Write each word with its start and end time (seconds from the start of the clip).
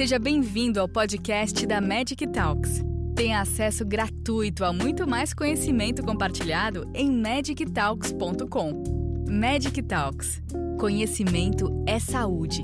Seja 0.00 0.18
bem-vindo 0.18 0.80
ao 0.80 0.88
podcast 0.88 1.66
da 1.66 1.78
Magic 1.78 2.26
Talks. 2.28 2.82
Tenha 3.14 3.38
acesso 3.38 3.84
gratuito 3.84 4.64
a 4.64 4.72
muito 4.72 5.06
mais 5.06 5.34
conhecimento 5.34 6.02
compartilhado 6.02 6.90
em 6.94 7.12
magictalks.com. 7.12 8.82
Magic 9.28 9.82
Talks. 9.82 10.42
Conhecimento 10.78 11.84
é 11.86 11.98
saúde. 12.00 12.62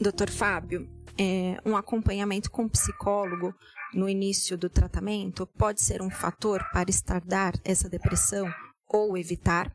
Doutor 0.00 0.30
Fábio, 0.30 0.88
é, 1.18 1.56
um 1.66 1.76
acompanhamento 1.76 2.48
com 2.48 2.68
psicólogo 2.68 3.52
no 3.92 4.08
início 4.08 4.56
do 4.56 4.70
tratamento 4.70 5.44
pode 5.58 5.82
ser 5.82 6.02
um 6.02 6.08
fator 6.08 6.64
para 6.72 6.88
estardar 6.88 7.52
essa 7.64 7.88
depressão 7.88 8.48
ou 8.88 9.18
evitar? 9.18 9.74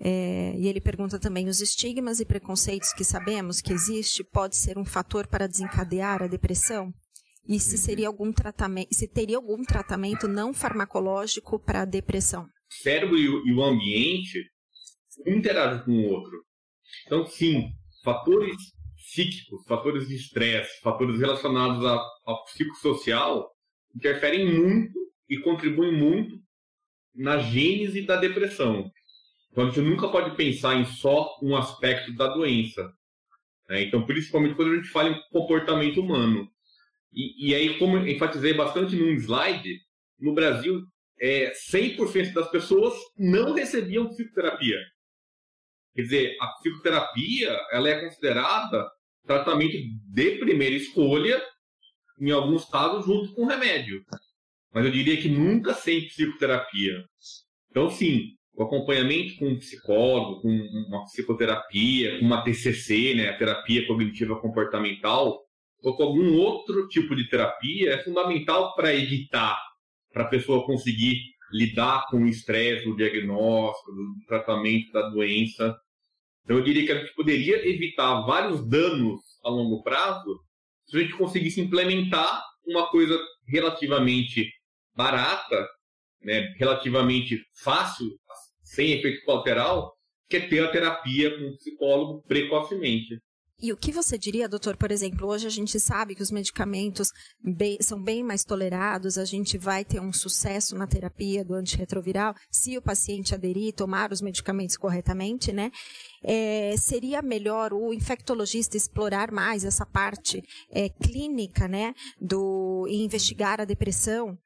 É, 0.00 0.54
e 0.56 0.66
ele 0.66 0.80
pergunta 0.80 1.18
também: 1.18 1.48
os 1.48 1.60
estigmas 1.60 2.20
e 2.20 2.24
preconceitos 2.24 2.92
que 2.92 3.04
sabemos 3.04 3.60
que 3.60 3.72
existe 3.72 4.24
pode 4.24 4.56
ser 4.56 4.78
um 4.78 4.84
fator 4.84 5.26
para 5.26 5.46
desencadear 5.46 6.22
a 6.22 6.26
depressão? 6.26 6.92
E 7.48 7.58
se 7.58 7.76
seria 7.76 8.06
algum 8.06 8.32
tratamento, 8.32 8.94
se 8.94 9.08
teria 9.08 9.36
algum 9.36 9.62
tratamento 9.64 10.28
não 10.28 10.54
farmacológico 10.54 11.58
para 11.58 11.82
a 11.82 11.84
depressão? 11.84 12.44
O 12.44 12.82
cérebro 12.82 13.18
e 13.18 13.52
o 13.52 13.62
ambiente 13.62 14.38
interagem 15.26 15.84
com 15.84 15.92
o 15.92 16.10
outro. 16.10 16.44
Então, 17.04 17.26
sim, 17.26 17.68
fatores 18.04 18.56
psíquicos, 18.96 19.64
fatores 19.66 20.08
de 20.08 20.14
estresse, 20.14 20.80
fatores 20.80 21.18
relacionados 21.18 21.84
ao 22.24 22.44
psicossocial 22.44 23.50
interferem 23.94 24.46
muito 24.58 24.98
e 25.28 25.38
contribuem 25.38 25.92
muito 25.92 26.36
na 27.14 27.38
gênese 27.38 28.02
da 28.02 28.16
depressão. 28.16 28.90
Então 29.52 29.64
a 29.64 29.66
gente 29.68 29.82
nunca 29.82 30.08
pode 30.08 30.34
pensar 30.34 30.74
em 30.74 30.84
só 30.86 31.38
um 31.42 31.54
aspecto 31.54 32.12
da 32.14 32.26
doença. 32.26 32.90
Né? 33.68 33.82
Então, 33.82 34.04
principalmente 34.04 34.54
quando 34.54 34.72
a 34.72 34.76
gente 34.76 34.88
fala 34.88 35.10
em 35.10 35.20
comportamento 35.30 36.00
humano. 36.00 36.50
E, 37.12 37.50
e 37.50 37.54
aí, 37.54 37.78
como 37.78 37.98
enfatizei 37.98 38.54
bastante 38.54 38.96
num 38.96 39.12
slide, 39.12 39.78
no 40.18 40.34
Brasil, 40.34 40.82
é, 41.20 41.52
100% 41.52 42.32
das 42.32 42.50
pessoas 42.50 42.94
não 43.18 43.52
recebiam 43.52 44.08
psicoterapia. 44.08 44.78
Quer 45.94 46.02
dizer, 46.02 46.36
a 46.40 46.46
psicoterapia 46.54 47.60
ela 47.70 47.88
é 47.88 48.00
considerada 48.00 48.90
tratamento 49.26 49.76
de 49.76 50.30
primeira 50.38 50.74
escolha, 50.74 51.40
em 52.18 52.30
alguns 52.30 52.64
casos, 52.64 53.04
junto 53.04 53.34
com 53.34 53.46
remédio. 53.46 54.02
Mas 54.72 54.86
eu 54.86 54.90
diria 54.90 55.20
que 55.20 55.28
nunca 55.28 55.74
sem 55.74 56.06
psicoterapia. 56.08 57.04
Então, 57.70 57.90
sim, 57.90 58.36
o 58.54 58.64
acompanhamento 58.64 59.36
com 59.36 59.48
um 59.48 59.58
psicólogo, 59.58 60.42
com 60.42 60.48
uma 60.48 61.04
psicoterapia, 61.04 62.18
com 62.18 62.26
uma 62.26 62.42
TCC, 62.42 63.14
né, 63.14 63.32
terapia 63.32 63.86
cognitiva 63.86 64.38
comportamental, 64.40 65.40
ou 65.82 65.96
com 65.96 66.02
algum 66.02 66.36
outro 66.36 66.86
tipo 66.88 67.16
de 67.16 67.28
terapia, 67.28 67.94
é 67.94 68.04
fundamental 68.04 68.74
para 68.74 68.94
evitar, 68.94 69.58
para 70.12 70.24
a 70.24 70.28
pessoa 70.28 70.64
conseguir 70.66 71.16
lidar 71.52 72.06
com 72.08 72.18
o 72.18 72.28
estresse, 72.28 72.88
o 72.88 72.96
diagnóstico, 72.96 73.90
o 73.90 74.26
tratamento 74.26 74.92
da 74.92 75.08
doença. 75.10 75.76
Então 76.44 76.56
eu 76.56 76.64
diria 76.64 76.86
que 76.86 76.92
a 76.92 76.98
gente 76.98 77.14
poderia 77.14 77.68
evitar 77.68 78.22
vários 78.22 78.66
danos 78.68 79.20
a 79.44 79.50
longo 79.50 79.82
prazo 79.82 80.40
se 80.86 80.96
a 80.96 81.00
gente 81.00 81.16
conseguisse 81.16 81.60
implementar 81.60 82.42
uma 82.66 82.88
coisa 82.88 83.18
relativamente 83.46 84.50
barata, 84.94 85.68
né, 86.22 86.52
relativamente 86.58 87.42
fácil 87.62 88.06
sem 88.74 88.92
efeito 88.92 89.24
colateral, 89.24 89.92
que 90.28 90.36
é 90.36 90.48
ter 90.48 90.64
a 90.64 90.70
terapia 90.70 91.30
com 91.36 91.44
o 91.48 91.56
psicólogo 91.56 92.22
precocemente. 92.26 93.18
E 93.62 93.72
o 93.72 93.76
que 93.76 93.92
você 93.92 94.18
diria, 94.18 94.48
doutor, 94.48 94.76
por 94.76 94.90
exemplo, 94.90 95.28
hoje 95.28 95.46
a 95.46 95.50
gente 95.50 95.78
sabe 95.78 96.16
que 96.16 96.22
os 96.22 96.32
medicamentos 96.32 97.10
bem, 97.40 97.78
são 97.80 98.02
bem 98.02 98.20
mais 98.20 98.42
tolerados, 98.44 99.16
a 99.16 99.24
gente 99.24 99.56
vai 99.56 99.84
ter 99.84 100.00
um 100.00 100.12
sucesso 100.12 100.74
na 100.74 100.84
terapia 100.84 101.44
do 101.44 101.54
antirretroviral 101.54 102.34
se 102.50 102.76
o 102.76 102.82
paciente 102.82 103.36
aderir 103.36 103.72
tomar 103.72 104.10
os 104.10 104.20
medicamentos 104.20 104.76
corretamente, 104.76 105.52
né? 105.52 105.70
É, 106.24 106.74
seria 106.76 107.22
melhor 107.22 107.72
o 107.72 107.94
infectologista 107.94 108.76
explorar 108.76 109.30
mais 109.30 109.64
essa 109.64 109.86
parte 109.86 110.42
é, 110.68 110.88
clínica, 110.88 111.68
né, 111.68 111.94
do 112.20 112.84
e 112.88 113.04
investigar 113.04 113.60
a 113.60 113.64
depressão 113.64 114.36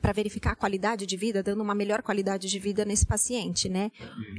para 0.00 0.12
verificar 0.12 0.52
a 0.52 0.56
qualidade 0.56 1.06
de 1.06 1.16
vida, 1.16 1.42
dando 1.42 1.62
uma 1.62 1.74
melhor 1.74 2.02
qualidade 2.02 2.48
de 2.48 2.58
vida 2.58 2.84
nesse 2.84 3.06
paciente, 3.06 3.68
né? 3.68 3.90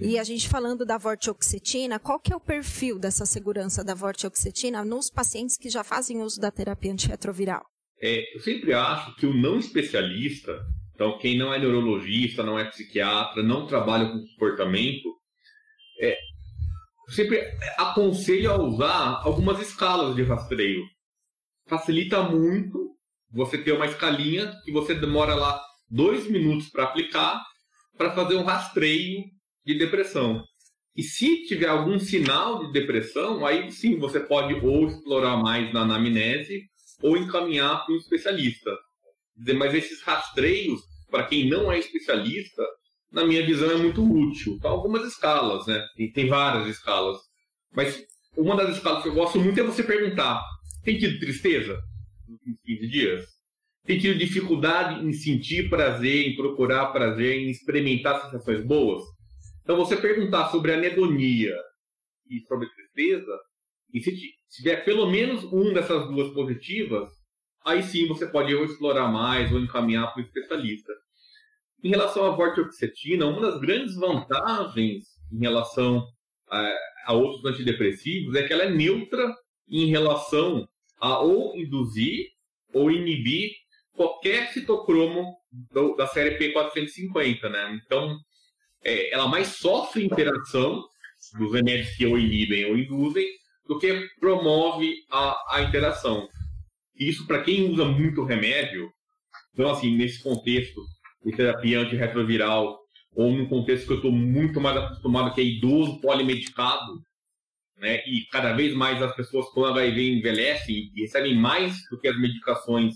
E 0.01 0.17
a 0.17 0.23
gente 0.23 0.47
falando 0.47 0.85
da 0.85 0.97
vortioxetina, 0.97 1.99
qual 1.99 2.19
que 2.19 2.31
é 2.31 2.35
o 2.35 2.39
perfil 2.39 2.97
dessa 2.97 3.25
segurança 3.25 3.83
da 3.83 3.93
vortioxetina 3.93 4.85
nos 4.85 5.09
pacientes 5.09 5.57
que 5.57 5.69
já 5.69 5.83
fazem 5.83 6.21
uso 6.21 6.39
da 6.39 6.49
terapia 6.49 6.93
antirretroviral? 6.93 7.65
É, 8.01 8.35
eu 8.35 8.39
sempre 8.39 8.73
acho 8.73 9.15
que 9.15 9.25
o 9.25 9.33
não 9.33 9.57
especialista, 9.57 10.61
então 10.93 11.17
quem 11.17 11.37
não 11.37 11.53
é 11.53 11.59
neurologista, 11.59 12.43
não 12.43 12.57
é 12.57 12.65
psiquiatra, 12.65 13.43
não 13.43 13.67
trabalha 13.67 14.09
com 14.09 14.25
comportamento, 14.25 15.09
é, 15.99 16.17
eu 17.07 17.13
sempre 17.13 17.39
aconselho 17.77 18.51
a 18.51 18.61
usar 18.61 19.21
algumas 19.23 19.59
escalas 19.59 20.15
de 20.15 20.23
rastreio. 20.23 20.83
Facilita 21.67 22.23
muito 22.23 22.84
você 23.31 23.57
ter 23.57 23.71
uma 23.71 23.85
escalinha 23.85 24.53
que 24.63 24.71
você 24.71 24.93
demora 24.93 25.35
lá 25.35 25.61
dois 25.89 26.29
minutos 26.29 26.69
para 26.69 26.83
aplicar 26.83 27.41
para 27.97 28.11
fazer 28.11 28.35
um 28.35 28.43
rastreio 28.43 29.23
de 29.65 29.77
depressão. 29.77 30.43
E 30.95 31.03
se 31.03 31.43
tiver 31.45 31.67
algum 31.67 31.99
sinal 31.99 32.65
de 32.65 32.71
depressão, 32.71 33.45
aí 33.45 33.71
sim 33.71 33.97
você 33.97 34.19
pode 34.19 34.53
ou 34.53 34.87
explorar 34.87 35.37
mais 35.37 35.73
na 35.73 35.81
anamnese 35.81 36.61
ou 37.01 37.17
encaminhar 37.17 37.85
para 37.85 37.93
um 37.93 37.97
especialista. 37.97 38.71
Mas 39.57 39.73
esses 39.73 40.01
rastreios, 40.01 40.81
para 41.11 41.25
quem 41.25 41.49
não 41.49 41.71
é 41.71 41.79
especialista, 41.79 42.63
na 43.11 43.25
minha 43.25 43.45
visão 43.45 43.71
é 43.71 43.75
muito 43.75 44.03
útil. 44.03 44.53
Então, 44.53 44.71
algumas 44.71 45.05
escalas, 45.05 45.67
né? 45.67 45.85
E 45.97 46.11
tem 46.11 46.27
várias 46.27 46.67
escalas. 46.67 47.17
Mas 47.73 48.01
uma 48.37 48.55
das 48.55 48.77
escalas 48.77 49.03
que 49.03 49.09
eu 49.09 49.13
gosto 49.13 49.39
muito 49.39 49.59
é 49.59 49.63
você 49.63 49.83
perguntar: 49.83 50.41
tem 50.83 50.97
tido 50.97 51.19
tristeza? 51.19 51.77
Últimos 52.27 52.59
15 52.63 52.87
dias? 52.87 53.25
Tem 53.85 53.99
tido 53.99 54.17
dificuldade 54.17 55.05
em 55.05 55.13
sentir 55.13 55.69
prazer, 55.69 56.27
em 56.27 56.35
procurar 56.35 56.87
prazer, 56.87 57.37
em 57.37 57.49
experimentar 57.49 58.21
sensações 58.23 58.65
boas? 58.65 59.03
Então, 59.61 59.77
você 59.77 59.95
perguntar 59.95 60.49
sobre 60.49 60.73
anedonia 60.73 61.55
e 62.29 62.39
sobre 62.47 62.67
tristeza, 62.69 63.39
e 63.93 64.01
se 64.01 64.11
tiver 64.49 64.83
pelo 64.83 65.09
menos 65.09 65.43
um 65.45 65.73
dessas 65.73 66.07
duas 66.07 66.33
positivas, 66.33 67.07
aí 67.63 67.81
sim 67.83 68.07
você 68.07 68.27
pode 68.27 68.53
ou 68.53 68.65
explorar 68.65 69.07
mais 69.07 69.51
ou 69.51 69.59
encaminhar 69.59 70.11
para 70.13 70.21
o 70.21 70.25
especialista. 70.25 70.91
Em 71.83 71.89
relação 71.89 72.25
à 72.25 72.35
vortioxetina, 72.35 73.25
uma 73.25 73.41
das 73.41 73.59
grandes 73.59 73.95
vantagens 73.95 75.03
em 75.31 75.39
relação 75.39 76.03
a, 76.49 76.71
a 77.05 77.13
outros 77.13 77.45
antidepressivos 77.45 78.35
é 78.35 78.47
que 78.47 78.53
ela 78.53 78.63
é 78.63 78.69
neutra 78.71 79.33
em 79.69 79.87
relação 79.87 80.67
a 80.99 81.19
ou 81.19 81.57
induzir 81.57 82.27
ou 82.73 82.91
inibir 82.91 83.51
qualquer 83.93 84.51
citocromo 84.51 85.35
do, 85.71 85.95
da 85.95 86.07
série 86.07 86.37
P450, 86.37 87.49
né? 87.49 87.79
Então, 87.85 88.17
é, 88.83 89.13
ela 89.13 89.27
mais 89.27 89.47
sofre 89.47 90.05
interação 90.05 90.83
dos 91.37 91.53
remédios 91.53 91.95
que 91.95 92.05
ou 92.05 92.17
inibem 92.19 92.65
ou 92.65 92.77
induzem 92.77 93.25
do 93.67 93.79
que 93.79 94.07
promove 94.19 94.93
a, 95.09 95.55
a 95.55 95.61
interação. 95.61 96.27
Isso, 96.95 97.25
para 97.25 97.41
quem 97.41 97.71
usa 97.71 97.85
muito 97.85 98.23
remédio, 98.23 98.89
então, 99.53 99.71
assim, 99.71 99.95
nesse 99.95 100.21
contexto 100.21 100.81
de 101.25 101.31
terapia 101.31 101.79
antirretroviral, 101.79 102.77
ou 103.15 103.31
num 103.31 103.47
contexto 103.47 103.87
que 103.87 103.93
eu 103.93 103.97
estou 103.97 104.11
muito 104.11 104.59
mais 104.59 104.77
acostumado, 104.77 105.33
que 105.33 105.41
é 105.41 105.43
idoso 105.45 105.99
polimedicado, 106.01 107.01
né? 107.77 108.01
E 108.05 108.25
cada 108.31 108.53
vez 108.53 108.73
mais 108.73 109.01
as 109.01 109.15
pessoas 109.15 109.47
com 109.49 109.65
HIV 109.65 110.17
envelhecem 110.17 110.91
e 110.95 111.01
recebem 111.01 111.35
mais 111.35 111.77
do 111.89 111.99
que 111.99 112.07
as 112.07 112.19
medicações 112.19 112.95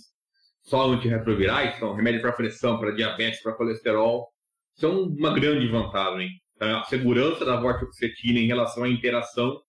só 0.61 0.89
antirretrovirais, 0.91 1.79
são 1.79 1.93
remédio 1.93 2.21
para 2.21 2.31
pressão, 2.31 2.79
para 2.79 2.91
diabetes, 2.91 3.41
para 3.41 3.53
colesterol, 3.53 4.27
são 4.75 5.03
uma 5.03 5.33
grande 5.33 5.67
vantagem. 5.67 6.29
Então, 6.55 6.79
a 6.79 6.83
segurança 6.83 7.43
da 7.45 7.59
vortioxetina 7.59 8.39
em 8.39 8.47
relação 8.47 8.83
à 8.83 8.89
interação 8.89 9.61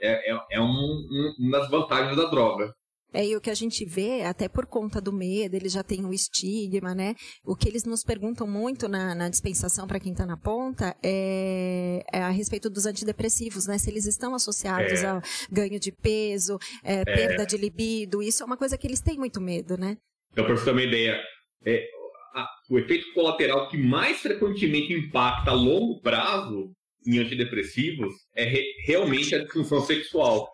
é, 0.00 0.32
é, 0.32 0.38
é 0.52 0.60
um, 0.60 0.64
um, 0.64 1.34
uma 1.38 1.58
das 1.58 1.70
vantagens 1.70 2.16
da 2.16 2.24
droga. 2.28 2.72
É, 3.12 3.26
e 3.26 3.34
o 3.34 3.40
que 3.40 3.48
a 3.48 3.54
gente 3.54 3.84
vê, 3.84 4.22
até 4.22 4.48
por 4.48 4.66
conta 4.66 5.00
do 5.00 5.12
medo, 5.12 5.54
ele 5.54 5.68
já 5.68 5.82
tem 5.82 6.04
o 6.04 6.12
estigma, 6.12 6.94
né? 6.94 7.14
O 7.44 7.56
que 7.56 7.68
eles 7.68 7.84
nos 7.84 8.04
perguntam 8.04 8.46
muito 8.46 8.86
na, 8.86 9.14
na 9.14 9.28
dispensação 9.30 9.86
para 9.86 9.98
quem 9.98 10.12
está 10.12 10.26
na 10.26 10.36
ponta 10.36 10.94
é, 11.02 12.04
é, 12.12 12.22
a 12.22 12.28
respeito 12.28 12.68
dos 12.68 12.84
antidepressivos, 12.84 13.66
né? 13.66 13.78
Se 13.78 13.90
eles 13.90 14.06
estão 14.06 14.34
associados 14.34 15.02
é. 15.02 15.06
ao 15.06 15.22
ganho 15.50 15.80
de 15.80 15.90
peso, 15.90 16.58
é, 16.84 17.00
é. 17.00 17.04
perda 17.04 17.46
de 17.46 17.56
libido, 17.56 18.22
isso 18.22 18.42
é 18.42 18.46
uma 18.46 18.58
coisa 18.58 18.76
que 18.76 18.86
eles 18.86 19.00
têm 19.00 19.16
muito 19.16 19.40
medo, 19.40 19.78
né? 19.78 19.96
Então, 20.32 20.44
para 20.44 20.54
você 20.54 20.66
ter 20.66 20.72
uma 20.72 20.82
ideia, 20.82 21.18
é, 21.64 21.88
a, 22.34 22.46
o 22.70 22.78
efeito 22.78 23.12
colateral 23.14 23.70
que 23.70 23.78
mais 23.78 24.18
frequentemente 24.18 24.92
impacta 24.92 25.50
a 25.50 25.54
longo 25.54 26.00
prazo 26.02 26.70
em 27.06 27.18
antidepressivos 27.18 28.12
é 28.34 28.44
re, 28.44 28.62
realmente 28.84 29.34
a 29.34 29.42
disfunção 29.42 29.80
sexual. 29.80 30.50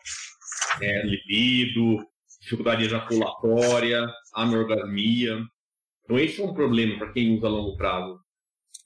é, 0.80 1.02
libido, 1.04 1.98
dificuldade 2.44 2.85
ejaculatória, 2.85 4.06
anorgasmia. 4.35 5.38
Então 6.05 6.19
esse 6.19 6.41
é 6.41 6.44
um 6.44 6.55
problema 6.55 6.99
para 6.99 7.12
quem 7.12 7.37
usa 7.37 7.46
a 7.46 7.50
longo 7.50 7.76
prazo. 7.76 8.19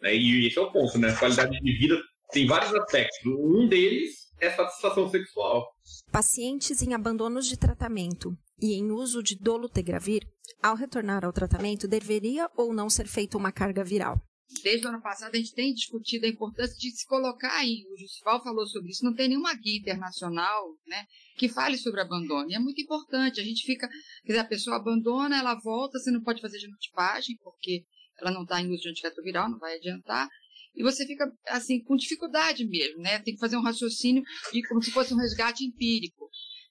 Né? 0.00 0.16
E 0.16 0.46
esse 0.46 0.58
é 0.58 0.62
o 0.62 0.70
ponto, 0.70 0.96
né? 0.98 1.10
A 1.10 1.18
qualidade 1.18 1.58
de 1.58 1.78
vida 1.78 2.00
tem 2.30 2.46
vários 2.46 2.72
aspectos. 2.74 3.18
Um 3.26 3.66
deles 3.66 4.28
é 4.40 4.48
a 4.48 4.56
satisfação 4.56 5.10
sexual. 5.10 5.66
Pacientes 6.12 6.80
em 6.82 6.94
abandonos 6.94 7.46
de 7.46 7.56
tratamento 7.56 8.36
e 8.60 8.74
em 8.74 8.90
uso 8.90 9.22
de 9.22 9.36
dolutegravir, 9.36 10.22
ao 10.62 10.76
retornar 10.76 11.24
ao 11.24 11.32
tratamento, 11.32 11.88
deveria 11.88 12.48
ou 12.56 12.72
não 12.72 12.88
ser 12.88 13.06
feita 13.06 13.36
uma 13.36 13.52
carga 13.52 13.84
viral? 13.84 14.20
Desde 14.62 14.86
o 14.86 14.88
ano 14.88 15.02
passado, 15.02 15.34
a 15.34 15.38
gente 15.38 15.52
tem 15.52 15.74
discutido 15.74 16.24
a 16.24 16.28
importância 16.28 16.74
de 16.76 16.90
se 16.90 17.06
colocar 17.06 17.54
aí. 17.54 17.84
O 17.92 17.98
Justival 17.98 18.42
falou 18.42 18.66
sobre 18.66 18.90
isso. 18.90 19.04
Não 19.04 19.14
tem 19.14 19.28
nenhuma 19.28 19.54
guia 19.54 19.78
internacional 19.78 20.74
né, 20.86 21.04
que 21.36 21.48
fale 21.48 21.76
sobre 21.76 22.00
abandono. 22.00 22.50
E 22.50 22.54
é 22.54 22.58
muito 22.58 22.80
importante. 22.80 23.40
A 23.40 23.44
gente 23.44 23.64
fica. 23.64 23.86
Quer 24.24 24.32
dizer, 24.32 24.38
a 24.38 24.48
pessoa 24.48 24.76
abandona, 24.76 25.38
ela 25.38 25.54
volta, 25.54 25.98
você 25.98 26.10
não 26.10 26.22
pode 26.22 26.40
fazer 26.40 26.58
genotipagem, 26.58 27.36
porque 27.42 27.84
ela 28.20 28.30
não 28.30 28.42
está 28.42 28.60
em 28.60 28.70
uso 28.70 28.82
de 28.82 28.88
antirretroviral, 28.88 29.50
não 29.50 29.58
vai 29.58 29.76
adiantar. 29.76 30.26
E 30.74 30.82
você 30.82 31.06
fica, 31.06 31.30
assim, 31.48 31.82
com 31.82 31.96
dificuldade 31.96 32.66
mesmo, 32.66 33.02
né? 33.02 33.18
Tem 33.18 33.34
que 33.34 33.40
fazer 33.40 33.56
um 33.56 33.62
raciocínio 33.62 34.22
e 34.54 34.62
como 34.62 34.82
se 34.82 34.90
fosse 34.90 35.12
um 35.12 35.18
resgate 35.18 35.64
empírico. 35.64 36.28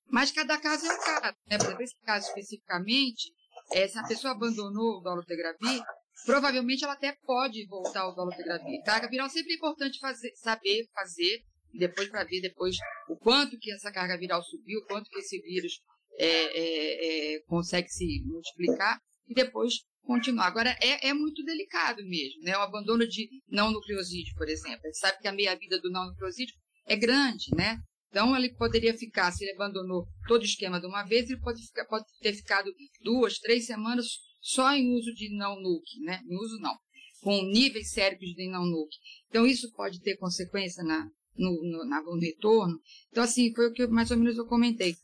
Mas 0.10 0.32
cada 0.32 0.58
caso 0.58 0.86
é 0.86 0.94
um 0.94 1.00
caso, 1.00 1.38
né? 1.48 1.58
Por 1.58 1.66
exemplo, 1.66 1.84
esse 1.84 1.96
caso 2.04 2.28
especificamente, 2.28 3.32
é, 3.74 3.88
se 3.88 4.00
a 4.00 4.04
pessoa 4.04 4.34
abandonou 4.34 4.98
o 4.98 5.02
dolutegravir, 5.02 5.84
provavelmente 6.26 6.84
ela 6.84 6.94
até 6.94 7.18
pode 7.26 7.66
voltar 7.68 8.02
ao 8.02 8.16
dolutegravir. 8.16 8.84
Carga 8.84 9.10
viral 9.10 9.30
sempre 9.30 9.54
é 9.54 9.56
importante 9.56 10.00
fazer, 10.00 10.32
saber 10.36 10.88
fazer, 10.94 11.44
depois 11.74 12.10
para 12.10 12.24
ver 12.24 12.42
depois 12.42 12.76
o 13.10 13.16
quanto 13.18 13.58
que 13.60 13.72
essa 13.72 13.92
carga 13.92 14.18
viral 14.18 14.44
subiu, 14.44 14.80
o 14.80 14.86
quanto 14.86 15.10
que 15.10 15.20
esse 15.20 15.40
vírus 15.42 15.80
é, 16.20 16.28
é, 16.28 17.36
é, 17.36 17.40
consegue 17.42 17.90
se 17.90 18.24
multiplicar, 18.26 19.00
e 19.28 19.34
depois 19.34 19.74
continuar. 20.04 20.48
Agora, 20.48 20.76
é, 20.82 21.10
é 21.10 21.14
muito 21.14 21.44
delicado 21.44 22.02
mesmo, 22.06 22.42
né? 22.42 22.58
O 22.58 22.62
abandono 22.62 23.06
de 23.08 23.30
não 23.48 23.72
nucleosídeo, 23.72 24.34
por 24.36 24.48
exemplo. 24.48 24.80
A 24.84 24.88
gente 24.88 25.00
sabe 25.00 25.20
que 25.20 25.28
a 25.28 25.34
meia-vida 25.34 25.80
do 25.80 25.92
não 25.92 26.08
nucleosídeo 26.08 26.56
é 26.86 26.96
grande, 26.96 27.54
né? 27.56 27.78
Então, 28.10 28.36
ele 28.36 28.56
poderia 28.56 28.98
ficar, 28.98 29.32
se 29.32 29.44
ele 29.44 29.54
abandonou 29.54 30.08
todo 30.28 30.42
o 30.42 30.46
esquema 30.46 30.80
de 30.80 30.88
uma 30.88 31.04
vez, 31.04 31.30
ele 31.30 31.42
pode, 31.42 31.62
ficar, 31.68 31.86
pode 31.86 32.06
ter 32.22 32.34
ficado 32.34 32.72
duas, 33.02 33.38
três 33.38 33.66
semanas 33.66 34.06
só 34.40 34.74
em 34.74 34.94
uso 34.96 35.14
de 35.14 35.36
não-nuke, 35.36 36.00
né? 36.02 36.22
Em 36.28 36.36
uso 36.36 36.58
não, 36.60 36.76
com 37.22 37.44
níveis 37.44 37.92
séricos 37.92 38.34
de 38.34 38.50
não-nuke. 38.50 38.98
Então, 39.30 39.46
isso 39.46 39.72
pode 39.74 40.02
ter 40.02 40.18
consequência 40.18 40.84
na, 40.84 41.10
no, 41.36 41.52
no, 41.64 41.86
no 41.86 42.20
retorno. 42.20 42.80
Então, 43.10 43.24
assim, 43.24 43.54
foi 43.54 43.68
o 43.68 43.74
que 43.74 43.88
mais 43.88 44.12
ou 44.12 44.18
menos 44.18 44.38
eu 44.38 44.46
comentei. 44.46 44.96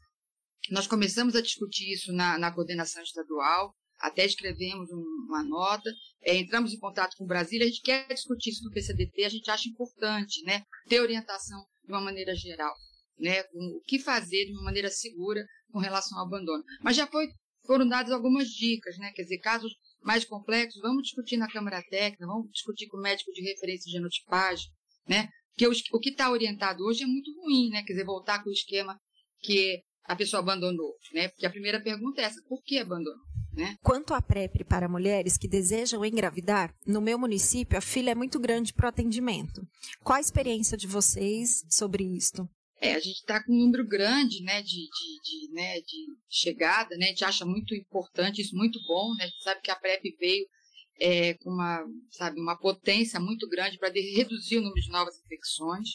Nós 0.70 0.88
começamos 0.88 1.36
a 1.36 1.42
discutir 1.42 1.92
isso 1.92 2.14
na, 2.14 2.38
na 2.38 2.52
coordenação 2.52 3.04
estadual, 3.04 3.76
até 4.00 4.26
escrevemos 4.26 4.90
uma 4.92 5.44
nota, 5.44 5.90
é, 6.22 6.36
entramos 6.36 6.74
em 6.74 6.80
contato 6.80 7.16
com 7.18 7.24
o 7.24 7.28
Brasília, 7.28 7.66
a 7.66 7.70
gente 7.70 7.82
quer 7.82 8.08
discutir 8.08 8.50
isso 8.50 8.64
no 8.64 8.72
PCDT, 8.72 9.24
a 9.24 9.30
gente 9.30 9.50
acha 9.50 9.70
importante 9.70 10.44
né, 10.44 10.64
ter 10.88 11.00
orientação 11.00 11.66
de 11.84 11.92
uma 11.92 12.02
maneira 12.02 12.36
geral, 12.36 12.74
né, 13.18 13.44
o 13.54 13.82
que 13.86 14.00
fazer 14.00 14.46
de 14.46 14.52
uma 14.52 14.64
maneira 14.64 14.90
segura 14.90 15.46
com 15.72 15.80
relação 15.80 16.18
ao 16.18 16.26
abandono. 16.26 16.64
Mas 16.82 16.96
já 16.96 17.08
foi, 17.08 17.28
foram 17.66 17.88
dadas 17.88 18.12
algumas 18.12 18.50
dicas, 18.50 18.98
né, 18.98 19.12
quer 19.16 19.24
dizer, 19.24 19.40
casos 19.40 19.74
mais 20.02 20.26
complexos, 20.26 20.82
vamos 20.82 21.04
discutir 21.04 21.38
na 21.38 21.48
Câmara 21.48 21.82
Técnica, 21.90 22.28
vamos 22.28 22.52
discutir 22.52 22.88
com 22.88 22.98
o 22.98 23.02
médico 23.02 23.32
de 23.32 23.42
referência 23.42 23.86
de 23.86 23.92
genotipagem, 23.92 24.70
né, 25.08 25.30
porque 25.50 25.68
o, 25.68 26.00
que 26.00 26.10
está 26.10 26.30
orientado 26.32 26.84
hoje 26.84 27.04
é 27.04 27.08
muito 27.08 27.32
ruim, 27.42 27.70
né, 27.70 27.84
quer 27.84 27.94
dizer, 27.94 28.06
voltar 28.06 28.44
com 28.44 28.50
o 28.50 28.54
esquema 28.54 29.00
que 29.40 29.82
a 30.06 30.16
pessoa 30.16 30.42
abandonou, 30.42 30.94
né, 31.14 31.30
porque 31.30 31.46
a 31.46 31.50
primeira 31.50 31.82
pergunta 31.82 32.22
é 32.22 32.26
essa, 32.26 32.42
por 32.48 32.62
que 32.64 32.78
abandonou? 32.80 33.24
Né? 33.56 33.78
Quanto 33.84 34.16
à 34.16 34.22
PrEP 34.22 34.64
para 34.64 34.90
mulheres 34.90 35.38
que 35.38 35.48
desejam 35.48 36.04
engravidar, 36.04 36.74
no 36.88 37.00
meu 37.00 37.20
município 37.20 37.78
a 37.78 37.82
fila 37.82 38.10
é 38.10 38.16
muito 38.16 38.40
grande 38.40 38.74
para 38.74 38.88
o 38.88 38.90
atendimento. 38.90 39.62
Qual 40.04 40.18
a 40.18 40.22
experiência 40.22 40.76
de 40.76 40.88
vocês 40.88 41.64
sobre 41.70 42.04
isto? 42.04 42.50
É, 42.84 42.96
a 42.96 43.00
gente 43.00 43.20
está 43.20 43.42
com 43.42 43.54
um 43.54 43.60
número 43.60 43.88
grande 43.88 44.44
né, 44.44 44.62
de, 44.62 44.76
de, 44.76 45.22
de, 45.24 45.54
né, 45.54 45.80
de 45.80 46.06
chegada, 46.30 46.98
né, 46.98 47.06
a 47.06 47.10
gente 47.10 47.24
acha 47.24 47.46
muito 47.46 47.74
importante, 47.74 48.42
isso 48.42 48.58
muito 48.58 48.78
bom, 48.86 49.16
né, 49.16 49.24
a 49.24 49.28
gente 49.28 49.42
sabe 49.42 49.62
que 49.62 49.72
a 49.72 49.76
PrEP 49.78 50.04
veio 50.20 50.46
é, 51.00 51.34
com 51.36 51.50
uma, 51.50 51.82
sabe, 52.12 52.42
uma 52.42 52.60
potência 52.60 53.22
muito 53.22 53.48
grande 53.48 53.78
para 53.78 53.88
reduzir 53.88 54.58
o 54.58 54.62
número 54.62 54.82
de 54.82 54.90
novas 54.90 55.18
infecções. 55.24 55.92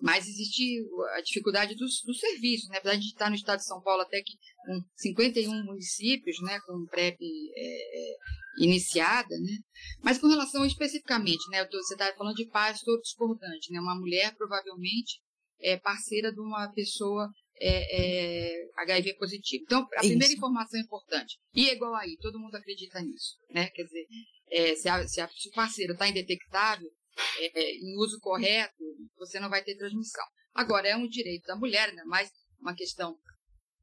Mas 0.00 0.26
existe 0.26 0.82
a 1.16 1.20
dificuldade 1.20 1.76
do, 1.76 1.84
do 1.84 2.14
serviço, 2.14 2.68
né? 2.70 2.78
Apesar 2.78 2.94
de 2.94 2.98
a 2.98 3.00
gente 3.02 3.12
estar 3.12 3.28
no 3.28 3.36
estado 3.36 3.58
de 3.58 3.66
São 3.66 3.80
Paulo 3.82 4.02
até 4.02 4.20
que 4.20 4.32
com 4.66 4.82
51 4.96 5.64
municípios, 5.64 6.40
né, 6.42 6.58
com 6.66 6.86
PrEP 6.86 7.20
é, 7.20 8.16
iniciada, 8.58 9.38
né? 9.38 9.58
Mas 10.02 10.18
com 10.18 10.26
relação 10.26 10.66
especificamente, 10.66 11.48
né, 11.50 11.64
você 11.70 11.94
está 11.94 12.12
falando 12.14 12.34
de 12.34 12.48
pais 12.48 12.80
todo 12.80 13.00
discordante, 13.00 13.70
né? 13.70 13.78
Uma 13.80 13.94
mulher 13.94 14.34
provavelmente 14.34 15.21
é 15.62 15.78
parceira 15.78 16.32
de 16.32 16.40
uma 16.40 16.70
pessoa 16.72 17.28
é, 17.60 18.00
é, 18.00 18.68
HIV 18.78 19.14
positivo. 19.14 19.62
Então, 19.64 19.82
a 19.94 20.00
primeira 20.00 20.24
Isso. 20.24 20.36
informação 20.36 20.78
é 20.78 20.82
importante. 20.82 21.38
E 21.54 21.68
é 21.68 21.74
igual 21.74 21.94
aí, 21.94 22.16
todo 22.20 22.38
mundo 22.38 22.54
acredita 22.56 23.00
nisso, 23.00 23.36
né? 23.50 23.68
Quer 23.70 23.84
dizer, 23.84 24.06
é, 24.50 24.74
se, 24.74 24.88
a, 24.88 25.06
se, 25.06 25.20
a, 25.20 25.28
se 25.28 25.48
o 25.48 25.52
parceiro 25.52 25.92
está 25.92 26.08
indetectável, 26.08 26.90
é, 27.38 27.60
é, 27.60 27.74
em 27.74 27.96
uso 27.98 28.18
correto, 28.20 28.82
você 29.16 29.38
não 29.38 29.48
vai 29.48 29.62
ter 29.62 29.76
transmissão. 29.76 30.24
Agora, 30.54 30.88
é 30.88 30.96
um 30.96 31.06
direito 31.06 31.46
da 31.46 31.56
mulher, 31.56 31.88
ainda 31.88 32.04
mais 32.04 32.30
uma 32.60 32.74
questão 32.74 33.16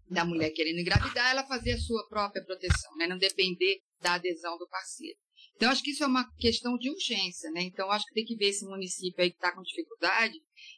da 0.10 0.26
mulher 0.26 0.50
querendo 0.52 0.80
engravidar, 0.80 1.30
ela 1.30 1.46
fazer 1.46 1.74
a 1.74 1.80
sua 1.80 2.08
própria 2.08 2.44
proteção, 2.44 2.96
né? 2.98 3.08
não 3.08 3.18
depender 3.18 3.80
da 4.02 4.14
adesão 4.16 4.58
do 4.58 4.68
parceiro. 4.68 5.18
Então, 5.56 5.70
acho 5.70 5.84
que 5.84 5.92
isso 5.92 6.04
é 6.04 6.08
uma 6.08 6.26
questão 6.38 6.78
de 6.78 6.90
urgência, 6.90 7.52
né? 7.52 7.62
Então, 7.62 7.92
acho 7.92 8.06
que 8.06 8.14
tem 8.14 8.26
que 8.26 8.36
ver 8.36 8.48
esse 8.48 8.66
município 8.66 9.22
aí 9.22 9.30
que 9.30 9.36
está 9.36 9.54
com 9.54 9.62
dificuldade, 9.62 10.34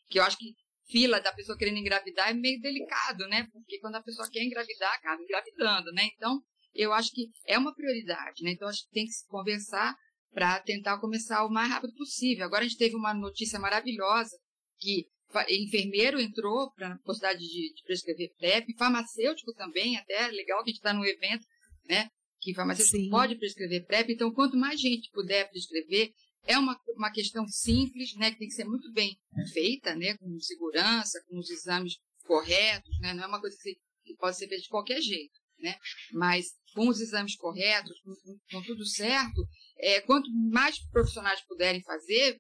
que 0.10 0.20
eu 0.20 0.24
acho 0.24 0.38
que 0.38 0.54
fila 0.92 1.20
da 1.20 1.32
pessoa 1.32 1.58
querendo 1.58 1.78
engravidar 1.78 2.30
é 2.30 2.34
meio 2.34 2.60
delicado, 2.60 3.28
né? 3.28 3.48
Porque 3.52 3.80
quando 3.80 3.96
a 3.96 4.04
pessoa 4.04 4.30
quer 4.30 4.44
engravidar, 4.44 4.94
acaba 4.94 5.22
engravidando, 5.22 5.92
né? 5.94 6.10
Então, 6.16 6.40
eu 6.74 6.94
acho 6.94 7.12
que 7.12 7.28
é 7.48 7.58
uma 7.58 7.74
prioridade, 7.74 8.44
né? 8.44 8.52
Então, 8.52 8.68
acho 8.68 8.84
que 8.86 8.92
tem 8.92 9.06
que 9.06 9.14
se 9.14 9.26
conversar 9.28 9.96
para 10.32 10.60
tentar 10.60 11.00
começar 11.00 11.46
o 11.46 11.50
mais 11.50 11.70
rápido 11.70 11.94
possível. 11.96 12.46
Agora 12.46 12.64
a 12.64 12.68
gente 12.68 12.78
teve 12.78 12.96
uma 12.96 13.14
notícia 13.14 13.60
maravilhosa 13.60 14.38
que 14.78 15.06
enfermeiro 15.50 16.20
entrou 16.20 16.72
para 16.74 16.94
a 16.94 16.98
possibilidade 17.00 17.40
de, 17.40 17.74
de, 17.74 17.84
prescrever 17.84 18.34
PrEP, 18.38 18.74
farmacêutico 18.78 19.54
também, 19.54 19.98
até 19.98 20.28
legal 20.28 20.62
que 20.64 20.70
a 20.70 20.72
gente 20.72 20.80
está 20.80 20.94
num 20.94 21.06
evento, 21.06 21.46
né? 21.86 22.10
Que 22.40 22.54
farmacêutico 22.54 22.98
Sim. 22.98 23.10
pode 23.10 23.38
prescrever 23.38 23.86
PrEP. 23.86 24.12
Então, 24.12 24.32
quanto 24.34 24.58
mais 24.58 24.80
gente 24.80 25.10
puder 25.12 25.50
prescrever, 25.50 26.12
é 26.46 26.58
uma, 26.58 26.80
uma 26.96 27.12
questão 27.12 27.48
simples, 27.48 28.16
né? 28.16 28.32
Que 28.32 28.40
tem 28.40 28.48
que 28.48 28.54
ser 28.54 28.66
muito 28.66 28.92
bem 28.92 29.18
feita, 29.54 29.96
né? 29.96 30.18
Com 30.18 30.40
segurança, 30.40 31.24
com 31.28 31.38
os 31.38 31.50
exames 31.50 31.98
corretos, 32.24 33.00
né? 33.00 33.14
Não 33.14 33.24
é 33.24 33.28
uma 33.28 33.40
coisa 33.40 33.56
que, 33.62 33.76
que 34.04 34.16
pode 34.16 34.38
ser 34.38 34.48
feita 34.48 34.64
de 34.64 34.70
qualquer 34.70 35.02
jeito, 35.02 35.40
né? 35.60 35.76
Mas 36.14 36.48
com 36.74 36.88
os 36.88 37.00
exames 37.00 37.36
corretos, 37.36 38.00
com, 38.02 38.14
com, 38.52 38.64
tudo 38.64 38.86
certo, 38.86 39.46
é, 39.78 40.02
quanto 40.02 40.30
mais 40.52 40.80
profissionais 40.90 41.42
puderem 41.46 41.82
fazer, 41.84 42.38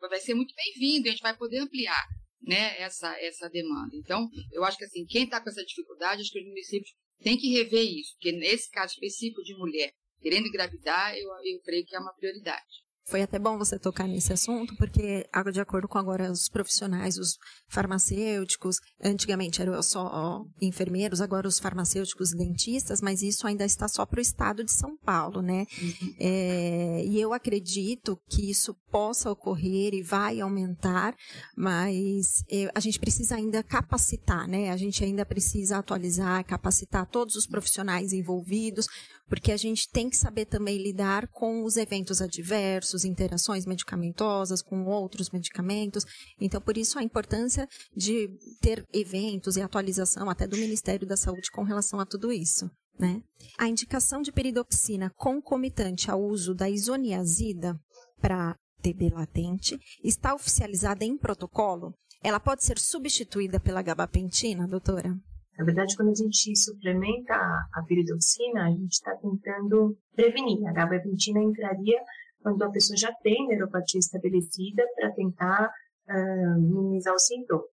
vai 0.00 0.20
ser 0.20 0.34
muito 0.34 0.54
bem-vindo, 0.54 1.08
a 1.08 1.10
gente 1.10 1.22
vai 1.22 1.36
poder 1.36 1.58
ampliar 1.58 2.06
né, 2.42 2.78
essa, 2.78 3.18
essa 3.20 3.48
demanda. 3.48 3.96
Então, 3.96 4.28
eu 4.52 4.64
acho 4.64 4.76
que 4.76 4.84
assim, 4.84 5.04
quem 5.06 5.24
está 5.24 5.40
com 5.40 5.48
essa 5.48 5.64
dificuldade, 5.64 6.20
acho 6.20 6.30
que 6.30 6.40
os 6.40 6.46
municípios 6.46 6.94
têm 7.22 7.38
que 7.38 7.50
rever 7.50 7.82
isso, 7.82 8.12
porque 8.14 8.32
nesse 8.32 8.70
caso 8.70 8.92
específico 8.92 9.42
de 9.42 9.54
mulher 9.56 9.92
querendo 10.20 10.46
engravidar, 10.46 11.14
eu, 11.16 11.28
eu 11.44 11.60
creio 11.62 11.84
que 11.84 11.94
é 11.94 11.98
uma 11.98 12.14
prioridade. 12.14 12.83
Foi 13.06 13.20
até 13.20 13.38
bom 13.38 13.58
você 13.58 13.78
tocar 13.78 14.08
nesse 14.08 14.32
assunto, 14.32 14.74
porque, 14.76 15.26
de 15.52 15.60
acordo 15.60 15.86
com 15.86 15.98
agora 15.98 16.32
os 16.32 16.48
profissionais, 16.48 17.18
os 17.18 17.36
farmacêuticos, 17.68 18.78
antigamente 19.02 19.60
eram 19.60 19.80
só 19.82 20.42
enfermeiros, 20.60 21.20
agora 21.20 21.46
os 21.46 21.58
farmacêuticos 21.58 22.32
e 22.32 22.36
dentistas, 22.36 23.02
mas 23.02 23.20
isso 23.20 23.46
ainda 23.46 23.64
está 23.64 23.88
só 23.88 24.06
para 24.06 24.18
o 24.18 24.22
estado 24.22 24.64
de 24.64 24.72
São 24.72 24.96
Paulo, 24.96 25.42
né? 25.42 25.66
Uhum. 25.80 26.14
É, 26.18 27.04
e 27.04 27.20
eu 27.20 27.34
acredito 27.34 28.18
que 28.28 28.50
isso 28.50 28.74
possa 28.90 29.30
ocorrer 29.30 29.92
e 29.92 30.02
vai 30.02 30.40
aumentar, 30.40 31.14
mas 31.54 32.42
é, 32.50 32.70
a 32.74 32.80
gente 32.80 32.98
precisa 32.98 33.36
ainda 33.36 33.62
capacitar, 33.62 34.48
né? 34.48 34.70
A 34.70 34.76
gente 34.78 35.04
ainda 35.04 35.26
precisa 35.26 35.76
atualizar, 35.76 36.42
capacitar 36.46 37.06
todos 37.06 37.36
os 37.36 37.46
profissionais 37.46 38.14
envolvidos, 38.14 38.86
porque 39.28 39.52
a 39.52 39.56
gente 39.56 39.88
tem 39.88 40.08
que 40.08 40.16
saber 40.16 40.46
também 40.46 40.78
lidar 40.78 41.28
com 41.28 41.64
os 41.64 41.76
eventos 41.76 42.20
adversos, 42.20 43.04
interações 43.04 43.66
medicamentosas 43.66 44.62
com 44.62 44.84
outros 44.84 45.30
medicamentos. 45.30 46.04
Então, 46.40 46.60
por 46.60 46.76
isso 46.76 46.98
a 46.98 47.02
importância 47.02 47.68
de 47.96 48.28
ter 48.60 48.86
eventos 48.92 49.56
e 49.56 49.62
atualização 49.62 50.28
até 50.28 50.46
do 50.46 50.56
Ministério 50.56 51.06
da 51.06 51.16
Saúde 51.16 51.50
com 51.50 51.62
relação 51.62 52.00
a 52.00 52.06
tudo 52.06 52.32
isso. 52.32 52.70
Né? 52.98 53.22
A 53.58 53.68
indicação 53.68 54.22
de 54.22 54.30
peridoxina 54.30 55.10
concomitante 55.16 56.10
ao 56.10 56.22
uso 56.22 56.54
da 56.54 56.70
isoniazida 56.70 57.76
para 58.20 58.56
TB 58.82 59.10
latente 59.10 59.78
está 60.02 60.34
oficializada 60.34 61.04
em 61.04 61.16
protocolo? 61.16 61.92
Ela 62.22 62.38
pode 62.38 62.64
ser 62.64 62.78
substituída 62.78 63.58
pela 63.58 63.82
gabapentina, 63.82 64.68
doutora? 64.68 65.14
Na 65.56 65.64
verdade, 65.64 65.96
quando 65.96 66.10
a 66.10 66.14
gente 66.14 66.56
suplementa 66.56 67.34
a 67.34 67.82
piridoxina, 67.86 68.66
a 68.66 68.70
gente 68.70 68.92
está 68.92 69.14
tentando 69.16 69.96
prevenir. 70.14 70.66
A 70.66 70.72
gabapentina 70.72 71.40
entraria 71.40 72.00
quando 72.40 72.62
a 72.62 72.70
pessoa 72.70 72.96
já 72.96 73.12
tem 73.22 73.46
neuropatia 73.46 74.00
estabelecida 74.00 74.82
para 74.96 75.12
tentar 75.12 75.70
uh, 76.08 76.60
minimizar 76.60 77.14
o 77.14 77.18
sintoma. 77.18 77.64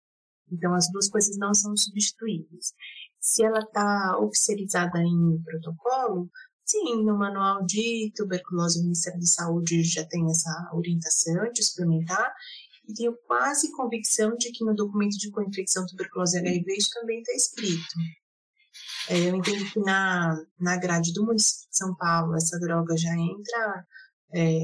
Então, 0.51 0.73
as 0.73 0.89
duas 0.91 1.09
coisas 1.09 1.37
não 1.37 1.53
são 1.53 1.75
substituíveis. 1.75 2.73
Se 3.19 3.43
ela 3.43 3.59
está 3.59 4.17
oficializada 4.19 4.99
em 4.99 5.41
protocolo, 5.43 6.29
sim, 6.65 7.03
no 7.03 7.17
manual 7.17 7.65
de 7.65 8.11
tuberculose 8.15 8.79
do 8.79 8.83
Ministério 8.83 9.19
da 9.19 9.25
Saúde 9.25 9.83
já 9.83 10.05
tem 10.05 10.29
essa 10.29 10.69
orientação 10.73 11.51
de 11.51 11.63
suplementar, 11.63 12.33
e 12.91 12.93
tenho 12.93 13.15
quase 13.25 13.71
convicção 13.71 14.35
de 14.35 14.51
que 14.51 14.65
no 14.65 14.75
documento 14.75 15.17
de 15.17 15.31
co-infecção 15.31 15.85
tuberculose 15.85 16.37
HIV 16.37 16.65
isso 16.77 16.89
também 16.93 17.21
está 17.21 17.33
escrito. 17.33 17.95
É, 19.09 19.29
eu 19.29 19.35
entendo 19.35 19.65
que 19.71 19.79
na, 19.79 20.37
na 20.59 20.77
grade 20.77 21.13
do 21.13 21.25
município 21.25 21.69
de 21.69 21.77
São 21.77 21.95
Paulo 21.95 22.35
essa 22.35 22.59
droga 22.59 22.95
já 22.97 23.13
entra 23.13 23.85
é, 24.33 24.59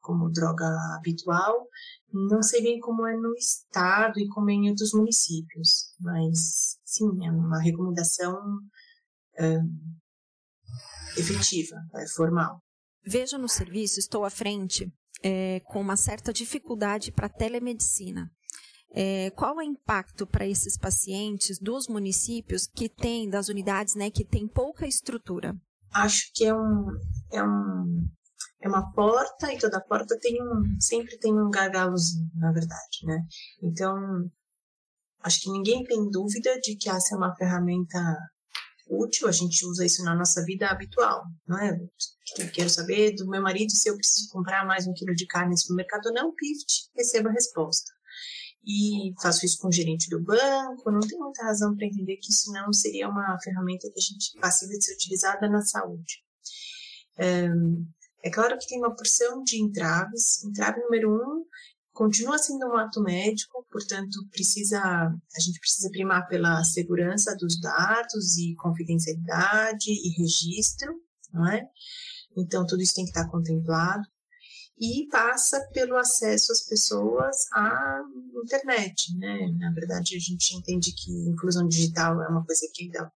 como 0.00 0.30
droga 0.30 0.66
habitual. 0.96 1.68
Não 2.12 2.42
sei 2.42 2.62
bem 2.62 2.80
como 2.80 3.06
é 3.06 3.16
no 3.16 3.34
estado 3.34 4.18
e 4.18 4.28
como 4.28 4.50
é 4.50 4.54
em 4.54 4.70
outros 4.70 4.92
municípios, 4.92 5.94
mas 6.00 6.78
sim, 6.84 7.26
é 7.26 7.30
uma 7.30 7.60
recomendação 7.60 8.40
é, 9.38 9.58
efetiva, 11.16 11.76
é 11.96 12.06
formal. 12.08 12.62
Veja 13.04 13.38
no 13.38 13.48
serviço, 13.48 13.98
estou 13.98 14.24
à 14.24 14.30
frente 14.30 14.90
é, 15.22 15.60
com 15.66 15.80
uma 15.80 15.96
certa 15.96 16.32
dificuldade 16.32 17.12
para 17.12 17.28
telemedicina. 17.28 18.30
É, 18.90 19.30
qual 19.30 19.60
é 19.60 19.64
o 19.64 19.70
impacto 19.70 20.26
para 20.26 20.46
esses 20.46 20.78
pacientes 20.78 21.58
dos 21.58 21.88
municípios 21.88 22.66
que 22.66 22.88
têm, 22.88 23.28
das 23.28 23.48
unidades, 23.48 23.94
né, 23.94 24.10
que 24.10 24.24
têm 24.24 24.48
pouca 24.48 24.86
estrutura? 24.86 25.54
Acho 25.92 26.30
que 26.34 26.44
é 26.44 26.54
um, 26.54 26.86
é 27.32 27.42
um, 27.42 28.08
é 28.60 28.68
uma 28.68 28.90
porta 28.92 29.52
e 29.52 29.58
toda 29.58 29.80
porta 29.80 30.18
tem 30.20 30.42
um, 30.42 30.80
sempre 30.80 31.18
tem 31.18 31.32
um 31.32 31.50
gargalozinho, 31.50 32.30
na 32.34 32.50
verdade, 32.52 33.04
né? 33.04 33.24
Então, 33.62 33.94
acho 35.22 35.40
que 35.42 35.50
ninguém 35.50 35.84
tem 35.84 36.10
dúvida 36.10 36.58
de 36.60 36.76
que 36.76 36.88
essa 36.88 37.14
é 37.14 37.18
uma 37.18 37.34
ferramenta 37.36 37.98
útil, 38.88 39.28
a 39.28 39.32
gente 39.32 39.64
usa 39.66 39.84
isso 39.84 40.02
na 40.04 40.14
nossa 40.14 40.44
vida 40.44 40.68
habitual, 40.68 41.24
não 41.46 41.58
é? 41.58 41.78
Eu 42.38 42.50
quero 42.50 42.70
saber 42.70 43.14
do 43.14 43.28
meu 43.28 43.42
marido 43.42 43.70
se 43.70 43.88
eu 43.88 43.96
preciso 43.96 44.30
comprar 44.30 44.66
mais 44.66 44.86
um 44.86 44.92
quilo 44.92 45.14
de 45.14 45.26
carne 45.26 45.50
no 45.50 45.58
supermercado 45.58 46.06
ou 46.06 46.12
não, 46.12 46.34
PIFT, 46.34 46.90
receba 46.96 47.28
a 47.28 47.32
resposta. 47.32 47.92
E 48.64 49.14
faço 49.22 49.46
isso 49.46 49.58
com 49.58 49.68
o 49.68 49.72
gerente 49.72 50.10
do 50.10 50.22
banco, 50.22 50.90
não 50.90 51.00
tem 51.00 51.18
muita 51.18 51.44
razão 51.44 51.74
para 51.74 51.86
entender 51.86 52.16
que 52.16 52.30
isso 52.30 52.52
não 52.52 52.72
seria 52.72 53.08
uma 53.08 53.38
ferramenta 53.42 53.90
que 53.90 53.98
a 53.98 54.02
gente 54.02 54.38
passiva 54.40 54.72
de 54.72 54.84
ser 54.84 54.94
utilizada 54.94 55.48
na 55.48 55.62
saúde. 55.62 56.22
É, 57.18 57.48
é 58.24 58.30
claro 58.30 58.58
que 58.58 58.66
tem 58.66 58.78
uma 58.78 58.94
porção 58.94 59.42
de 59.42 59.60
entraves. 59.60 60.44
Entrave 60.44 60.80
número 60.80 61.14
um 61.14 61.44
continua 61.98 62.38
sendo 62.38 62.64
um 62.68 62.76
ato 62.76 63.02
médico, 63.02 63.66
portanto, 63.72 64.24
precisa, 64.30 64.78
a 64.78 65.40
gente 65.40 65.58
precisa 65.58 65.90
primar 65.90 66.28
pela 66.28 66.62
segurança 66.62 67.34
dos 67.36 67.60
dados 67.60 68.38
e 68.38 68.54
confidencialidade 68.54 69.90
e 69.90 70.16
registro, 70.16 70.94
não 71.32 71.50
é? 71.50 71.68
Então, 72.36 72.64
tudo 72.64 72.82
isso 72.82 72.94
tem 72.94 73.04
que 73.04 73.10
estar 73.10 73.28
contemplado. 73.28 74.04
E 74.78 75.08
passa 75.10 75.60
pelo 75.72 75.96
acesso 75.96 76.52
às 76.52 76.64
pessoas 76.68 77.36
à 77.52 78.00
internet, 78.44 79.18
né? 79.18 79.50
Na 79.58 79.72
verdade, 79.72 80.14
a 80.14 80.20
gente 80.20 80.54
entende 80.54 80.92
que 80.92 81.10
inclusão 81.28 81.66
digital 81.66 82.22
é 82.22 82.28
uma 82.28 82.46
coisa 82.46 82.64
que 82.72 82.84
ainda 82.84 83.12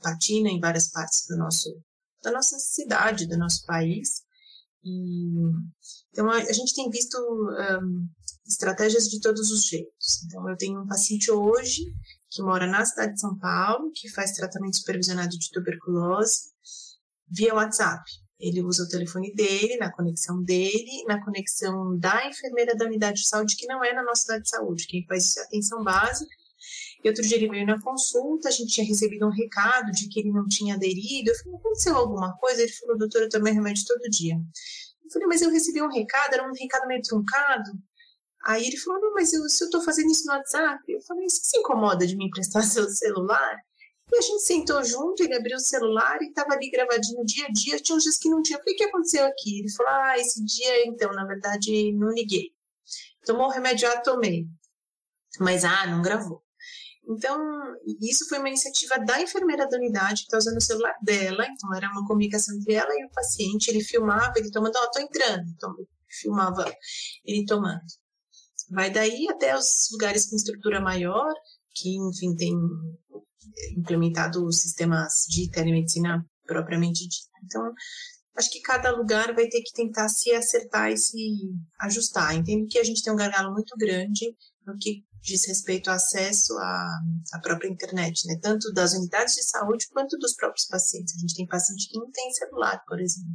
patina 0.00 0.48
em 0.48 0.58
várias 0.58 0.90
partes 0.90 1.24
do 1.28 1.36
nosso, 1.36 1.70
da 2.20 2.32
nossa 2.32 2.58
cidade, 2.58 3.28
do 3.28 3.38
nosso 3.38 3.64
país. 3.64 4.24
Então, 6.10 6.30
a, 6.30 6.36
a, 6.36 6.52
gente 6.52 6.74
tem 6.74 6.90
visto 6.90 7.16
um, 7.16 8.06
estratégias 8.46 9.08
de 9.08 9.20
todos 9.20 9.50
os 9.50 9.64
jeitos. 9.66 10.24
Então, 10.26 10.48
eu 10.48 10.56
tenho 10.56 10.80
um 10.80 10.86
paciente 10.86 11.30
hoje 11.30 11.82
que 12.30 12.42
mora 12.42 12.66
na 12.66 12.84
cidade 12.84 13.14
de 13.14 13.20
São 13.20 13.38
Paulo, 13.38 13.90
que 13.94 14.08
faz 14.10 14.32
tratamento 14.32 14.78
supervisionado 14.78 15.36
de 15.38 15.50
tuberculose 15.50 16.50
via 17.28 17.54
WhatsApp. 17.54 18.02
Ele 18.40 18.62
usa 18.62 18.82
o 18.82 18.88
telefone 18.88 19.32
dele, 19.34 19.76
na 19.76 19.92
conexão 19.92 20.42
dele, 20.42 21.04
na 21.06 21.22
conexão 21.24 21.96
da 21.98 22.26
enfermeira 22.26 22.74
da 22.74 22.86
unidade 22.86 23.20
de 23.20 23.28
saúde, 23.28 23.56
que 23.56 23.66
não 23.66 23.84
é 23.84 23.92
na 23.92 24.02
nossa 24.02 24.24
unidade 24.24 24.44
de 24.44 24.50
saúde. 24.50 24.86
Quem 24.88 25.06
faz 25.06 25.26
isso 25.26 25.38
é 25.38 25.44
atenção 25.44 25.84
básica. 25.84 26.34
E 27.04 27.08
outro 27.08 27.22
dia 27.22 27.36
ele 27.36 27.48
veio 27.48 27.66
na 27.66 27.80
consulta, 27.80 28.48
a 28.48 28.52
gente 28.52 28.72
tinha 28.72 28.86
recebido 28.86 29.26
um 29.26 29.30
recado 29.30 29.90
de 29.90 30.08
que 30.08 30.20
ele 30.20 30.30
não 30.30 30.46
tinha 30.46 30.76
aderido. 30.76 31.30
Eu 31.30 31.34
falei, 31.34 31.58
aconteceu 31.58 31.96
alguma 31.96 32.36
coisa? 32.36 32.62
Ele 32.62 32.72
falou, 32.72 32.96
doutor, 32.96 33.22
eu 33.22 33.28
tomei 33.28 33.52
remédio 33.52 33.84
todo 33.86 34.10
dia. 34.10 34.34
Eu 35.04 35.10
falei, 35.10 35.26
mas 35.26 35.42
eu 35.42 35.50
recebi 35.50 35.82
um 35.82 35.90
recado, 35.90 36.34
era 36.34 36.48
um 36.48 36.52
recado 36.52 36.86
meio 36.86 37.02
truncado. 37.02 37.72
Aí 38.44 38.66
ele 38.66 38.76
falou, 38.76 39.00
não, 39.00 39.14
mas 39.14 39.32
eu, 39.32 39.48
se 39.48 39.64
eu 39.64 39.66
estou 39.66 39.82
fazendo 39.82 40.10
isso 40.10 40.26
no 40.26 40.32
WhatsApp, 40.32 40.80
eu 40.88 41.00
falei, 41.02 41.28
você 41.28 41.42
se 41.44 41.58
incomoda 41.58 42.06
de 42.06 42.16
me 42.16 42.26
emprestar 42.26 42.62
seu 42.64 42.88
celular? 42.88 43.56
E 44.12 44.18
a 44.18 44.20
gente 44.20 44.42
sentou 44.42 44.84
junto, 44.84 45.22
ele 45.22 45.34
abriu 45.34 45.56
o 45.56 45.60
celular 45.60 46.20
e 46.20 46.28
estava 46.28 46.52
ali 46.52 46.70
gravadinho 46.70 47.24
dia 47.24 47.46
a 47.46 47.52
dia, 47.52 47.80
tinha 47.80 47.96
uns 47.96 48.02
dias 48.02 48.18
que 48.18 48.28
não 48.28 48.42
tinha. 48.42 48.58
O 48.58 48.62
que 48.62 48.84
aconteceu 48.84 49.24
aqui? 49.24 49.60
Ele 49.60 49.70
falou, 49.70 49.92
ah, 49.92 50.18
esse 50.18 50.44
dia, 50.44 50.86
então, 50.86 51.12
na 51.12 51.24
verdade, 51.24 51.92
não 51.92 52.08
liguei. 52.10 52.52
Tomou 53.24 53.46
o 53.46 53.50
remédio, 53.50 53.88
já 53.88 54.00
tomei. 54.00 54.46
Mas, 55.40 55.64
ah, 55.64 55.86
não 55.86 56.02
gravou. 56.02 56.42
Então, 57.08 57.38
isso 58.00 58.28
foi 58.28 58.38
uma 58.38 58.48
iniciativa 58.48 58.96
da 59.04 59.20
enfermeira 59.20 59.68
da 59.68 59.76
unidade, 59.76 60.22
que 60.22 60.26
está 60.26 60.38
usando 60.38 60.56
o 60.56 60.62
celular 60.62 60.94
dela, 61.02 61.44
então 61.46 61.74
era 61.74 61.90
uma 61.90 62.06
comunicação 62.06 62.54
entre 62.56 62.74
ela 62.74 62.90
e 62.92 63.04
o 63.04 63.10
paciente, 63.10 63.68
ele 63.68 63.82
filmava, 63.82 64.32
ele 64.36 64.50
tomando, 64.50 64.76
ó, 64.76 64.84
oh, 64.84 64.90
tô 64.90 65.00
entrando, 65.00 65.44
então, 65.48 65.74
filmava 66.08 66.64
ele 67.24 67.44
tomando. 67.44 67.82
Vai 68.70 68.90
daí 68.90 69.26
até 69.28 69.56
os 69.56 69.88
lugares 69.92 70.30
com 70.30 70.36
estrutura 70.36 70.80
maior, 70.80 71.32
que, 71.74 71.96
enfim, 71.96 72.34
tem 72.36 72.54
implementado 73.76 74.50
sistemas 74.52 75.24
de 75.28 75.50
telemedicina 75.50 76.24
propriamente 76.46 77.06
dita. 77.06 77.30
Então, 77.44 77.72
acho 78.36 78.50
que 78.50 78.60
cada 78.60 78.94
lugar 78.94 79.34
vai 79.34 79.46
ter 79.48 79.60
que 79.62 79.72
tentar 79.72 80.08
se 80.08 80.32
acertar 80.32 80.90
e 80.90 80.96
se 80.96 81.18
ajustar. 81.80 82.34
Entendo 82.34 82.66
que 82.68 82.78
a 82.78 82.84
gente 82.84 83.02
tem 83.02 83.12
um 83.12 83.16
gargalo 83.16 83.52
muito 83.52 83.76
grande 83.76 84.34
no 84.66 84.76
que 84.78 85.04
diz 85.22 85.46
respeito 85.46 85.88
ao 85.88 85.94
acesso 85.94 86.52
à, 86.58 87.00
à 87.32 87.40
própria 87.40 87.68
internet, 87.68 88.26
né? 88.26 88.38
tanto 88.42 88.72
das 88.72 88.92
unidades 88.92 89.34
de 89.36 89.44
saúde 89.44 89.86
quanto 89.92 90.18
dos 90.18 90.34
próprios 90.34 90.66
pacientes. 90.66 91.14
A 91.16 91.20
gente 91.20 91.36
tem 91.36 91.46
paciente 91.46 91.88
que 91.88 91.98
não 91.98 92.10
tem 92.10 92.30
celular, 92.32 92.82
por 92.86 93.00
exemplo. 93.00 93.30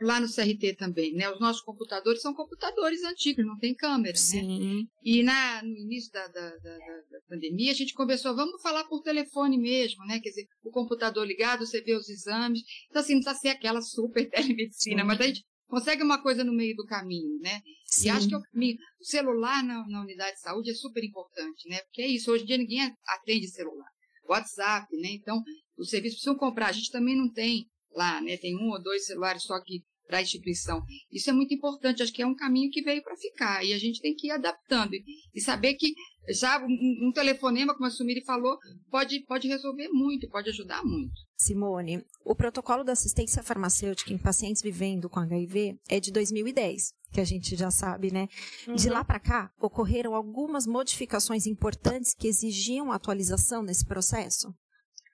Lá 0.00 0.18
no 0.18 0.26
CRT 0.26 0.76
também, 0.76 1.14
né? 1.14 1.30
Os 1.30 1.40
nossos 1.40 1.62
computadores 1.62 2.20
são 2.20 2.34
computadores 2.34 3.02
antigos, 3.02 3.46
não 3.46 3.58
tem 3.58 3.74
câmera, 3.74 4.12
né? 4.12 4.18
Sim. 4.18 4.80
né? 4.80 4.82
E 5.02 5.22
na, 5.22 5.62
no 5.62 5.74
início 5.74 6.12
da, 6.12 6.26
da, 6.28 6.50
da, 6.50 6.78
da, 6.78 7.20
pandemia, 7.28 7.72
a 7.72 7.74
gente 7.74 7.94
conversou, 7.94 8.36
vamos 8.36 8.60
falar 8.60 8.84
por 8.84 9.02
telefone 9.02 9.58
mesmo, 9.58 10.04
né? 10.04 10.20
Quer 10.20 10.30
dizer, 10.30 10.46
o 10.62 10.70
computador 10.70 11.26
ligado, 11.26 11.66
você 11.66 11.80
vê 11.80 11.94
os 11.94 12.10
exames. 12.10 12.60
Então, 12.90 13.00
assim, 13.00 13.14
não 13.14 13.22
precisa 13.22 13.40
ser 13.40 13.48
aquela 13.48 13.80
super 13.80 14.28
telemedicina, 14.28 15.00
Sim. 15.00 15.06
mas 15.06 15.20
a 15.20 15.24
gente 15.24 15.44
consegue 15.66 16.02
uma 16.02 16.22
coisa 16.22 16.44
no 16.44 16.52
meio 16.52 16.74
do 16.76 16.86
caminho, 16.86 17.38
né? 17.40 17.60
Sim. 17.86 18.06
E 18.06 18.10
acho 18.10 18.28
que 18.28 18.34
é 18.34 18.38
o 18.38 18.42
caminho. 18.42 18.76
O 19.00 19.04
celular 19.04 19.62
na, 19.62 19.86
na, 19.88 20.00
unidade 20.02 20.36
de 20.36 20.40
saúde 20.40 20.70
é 20.70 20.74
super 20.74 21.02
importante, 21.04 21.68
né? 21.68 21.80
Porque 21.82 22.02
é 22.02 22.08
isso, 22.08 22.30
hoje 22.30 22.44
em 22.44 22.46
dia 22.46 22.58
ninguém 22.58 22.94
atende 23.06 23.48
celular. 23.48 23.88
WhatsApp, 24.28 24.86
né? 24.96 25.10
Então, 25.10 25.42
os 25.76 25.88
serviços 25.88 26.18
precisam 26.18 26.36
comprar. 26.36 26.68
A 26.68 26.72
gente 26.72 26.90
também 26.90 27.16
não 27.16 27.30
tem 27.30 27.66
lá, 27.92 28.20
né? 28.20 28.36
Tem 28.36 28.56
um 28.56 28.70
ou 28.70 28.82
dois 28.82 29.06
celulares 29.06 29.42
só 29.42 29.60
que 29.62 29.82
para 30.06 30.18
a 30.18 30.22
instituição. 30.22 30.82
Isso 31.10 31.28
é 31.28 31.32
muito 31.32 31.52
importante, 31.52 32.02
acho 32.02 32.12
que 32.12 32.22
é 32.22 32.26
um 32.26 32.34
caminho 32.34 32.70
que 32.70 32.82
veio 32.82 33.02
para 33.02 33.16
ficar 33.16 33.64
e 33.64 33.72
a 33.72 33.78
gente 33.78 34.00
tem 34.00 34.14
que 34.14 34.28
ir 34.28 34.30
adaptando 34.30 34.92
e 35.34 35.40
saber 35.40 35.74
que 35.74 35.92
já 36.28 36.58
um, 36.58 37.08
um 37.08 37.12
telefonema, 37.12 37.74
como 37.74 37.86
a 37.86 37.90
Sumiri 37.90 38.24
falou, 38.24 38.58
pode, 38.90 39.20
pode 39.26 39.48
resolver 39.48 39.88
muito, 39.88 40.28
pode 40.28 40.50
ajudar 40.50 40.84
muito. 40.84 41.14
Simone, 41.36 42.04
o 42.24 42.34
protocolo 42.34 42.82
da 42.82 42.92
assistência 42.92 43.42
farmacêutica 43.42 44.12
em 44.12 44.18
pacientes 44.18 44.62
vivendo 44.62 45.08
com 45.08 45.20
HIV 45.20 45.78
é 45.88 46.00
de 46.00 46.10
2010, 46.10 46.92
que 47.12 47.20
a 47.20 47.24
gente 47.24 47.54
já 47.56 47.70
sabe, 47.70 48.12
né? 48.12 48.28
Uhum. 48.66 48.74
De 48.74 48.88
lá 48.88 49.04
para 49.04 49.20
cá, 49.20 49.50
ocorreram 49.60 50.14
algumas 50.14 50.66
modificações 50.66 51.46
importantes 51.46 52.14
que 52.14 52.28
exigiam 52.28 52.90
atualização 52.90 53.62
nesse 53.62 53.84
processo? 53.86 54.54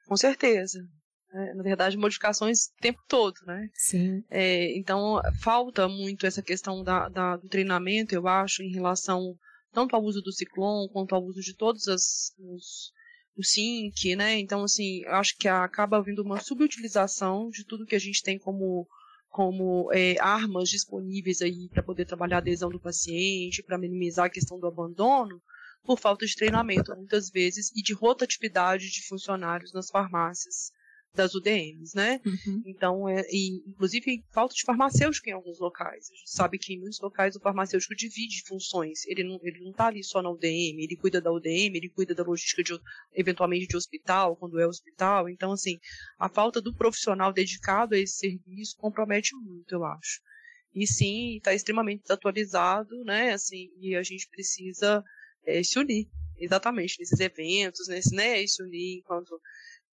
Com 0.07 0.16
certeza. 0.16 0.78
É, 1.35 1.54
na 1.54 1.62
verdade, 1.62 1.97
modificações 1.97 2.66
o 2.66 2.81
tempo 2.81 3.00
todo, 3.09 3.37
né? 3.47 3.69
Sim. 3.73 4.23
É, 4.28 4.76
então, 4.76 5.21
falta 5.40 5.88
muito 5.88 6.26
essa 6.26 6.42
questão 6.42 6.85
da, 6.85 7.09
da, 7.09 7.37
do 7.37 7.49
treinamento, 7.49 8.14
eu 8.14 8.28
acho, 8.28 8.62
em 8.62 8.71
relação 8.71 9.35
tanto 9.73 9.97
ao 9.97 10.02
uso 10.02 10.21
do 10.21 10.33
ciclone 10.33 10.88
quanto 10.93 11.14
ao 11.14 11.25
uso 11.25 11.41
de 11.41 11.55
todos 11.55 11.88
as, 11.88 12.35
os, 12.38 12.93
o 13.37 13.43
SYNC, 13.43 14.14
né? 14.17 14.38
Então, 14.38 14.62
assim, 14.62 15.05
acho 15.07 15.37
que 15.37 15.49
acaba 15.49 15.97
havendo 15.97 16.23
uma 16.23 16.41
subutilização 16.41 17.49
de 17.50 17.64
tudo 17.64 17.87
que 17.87 17.97
a 17.97 18.00
gente 18.00 18.23
tem 18.23 18.38
como, 18.38 18.87
como 19.29 19.91
é, 19.93 20.17
armas 20.21 20.69
disponíveis 20.69 21.41
aí 21.41 21.69
para 21.71 21.83
poder 21.83 22.05
trabalhar 22.05 22.37
a 22.37 22.41
adesão 22.41 22.71
do 22.71 22.81
paciente, 22.81 23.62
para 23.62 23.79
minimizar 23.79 24.26
a 24.26 24.31
questão 24.31 24.61
do 24.61 24.67
abandono, 24.67 25.41
por 25.83 25.99
falta 25.99 26.26
de 26.26 26.37
treinamento, 26.37 26.95
muitas 26.95 27.31
vezes, 27.31 27.73
e 27.75 27.83
de 27.83 27.93
rotatividade 27.93 28.91
de 28.91 29.07
funcionários 29.09 29.73
nas 29.73 29.88
farmácias 29.88 30.71
das 31.14 31.35
UDMs, 31.35 31.95
né? 31.95 32.21
Uhum. 32.25 32.62
Então, 32.64 33.09
é, 33.09 33.23
e, 33.31 33.62
inclusive, 33.66 34.25
falta 34.33 34.54
de 34.54 34.62
farmacêutico 34.62 35.28
em 35.28 35.33
alguns 35.33 35.59
locais. 35.59 36.11
A 36.11 36.14
gente 36.14 36.31
sabe 36.31 36.59
que 36.59 36.73
em 36.73 36.81
muitos 36.81 37.00
locais 37.00 37.37
o 37.37 37.40
farmacêutico 37.40 37.95
divide 37.95 38.42
funções. 38.47 39.04
Ele 39.07 39.23
não, 39.25 39.38
ele 39.42 39.61
não 39.61 39.73
tá 39.73 39.87
ali 39.87 40.02
só 40.02 40.23
na 40.23 40.31
UDM, 40.31 40.83
ele 40.83 40.97
cuida 40.97 41.21
da 41.21 41.31
UDM, 41.31 41.76
ele 41.76 41.90
cuida 41.90 42.14
da 42.14 42.23
logística, 42.23 42.62
de, 42.62 42.78
eventualmente, 43.14 43.66
de 43.66 43.76
hospital, 43.76 44.37
quando 44.37 44.59
é 44.59 44.66
hospital. 44.66 45.28
Então, 45.28 45.52
assim, 45.52 45.78
a 46.19 46.28
falta 46.28 46.61
do 46.61 46.75
profissional 46.75 47.33
dedicado 47.33 47.95
a 47.95 47.99
esse 47.99 48.16
serviço 48.16 48.76
compromete 48.78 49.35
muito, 49.37 49.75
eu 49.75 49.85
acho. 49.85 50.21
E 50.75 50.87
sim, 50.87 51.37
está 51.37 51.52
extremamente 51.52 52.02
desatualizado, 52.02 53.04
né? 53.04 53.33
Assim, 53.33 53.71
e 53.78 53.95
a 53.95 54.02
gente 54.02 54.26
precisa 54.31 55.04
é, 55.45 55.62
se 55.62 55.78
unir, 55.78 56.09
exatamente, 56.38 56.97
nesses 56.99 57.21
eventos, 57.21 57.88
nesse, 57.88 58.14
né? 58.14 58.47
Se 58.47 58.62
unir 58.62 58.99
enquanto 58.99 59.38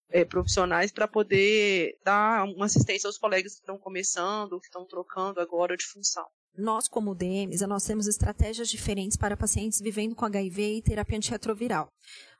é, 0.10 0.26
profissionais 0.26 0.92
para 0.92 1.08
poder 1.08 1.98
dar 2.04 2.44
uma 2.46 2.66
assistência 2.66 3.08
aos 3.08 3.18
colegas 3.18 3.54
que 3.54 3.60
estão 3.60 3.78
começando, 3.78 4.60
que 4.60 4.68
estão 4.68 4.86
trocando 4.86 5.40
agora 5.40 5.78
de 5.78 5.86
função. 5.86 6.26
Nós, 6.58 6.88
como 6.88 7.16
DMs, 7.16 7.66
nós 7.68 7.84
temos 7.84 8.08
estratégias 8.08 8.70
diferentes 8.70 9.16
para 9.16 9.38
pacientes 9.38 9.80
vivendo 9.80 10.16
com 10.16 10.26
HIV 10.26 10.78
e 10.78 10.82
terapia 10.82 11.18
antirretroviral. 11.18 11.90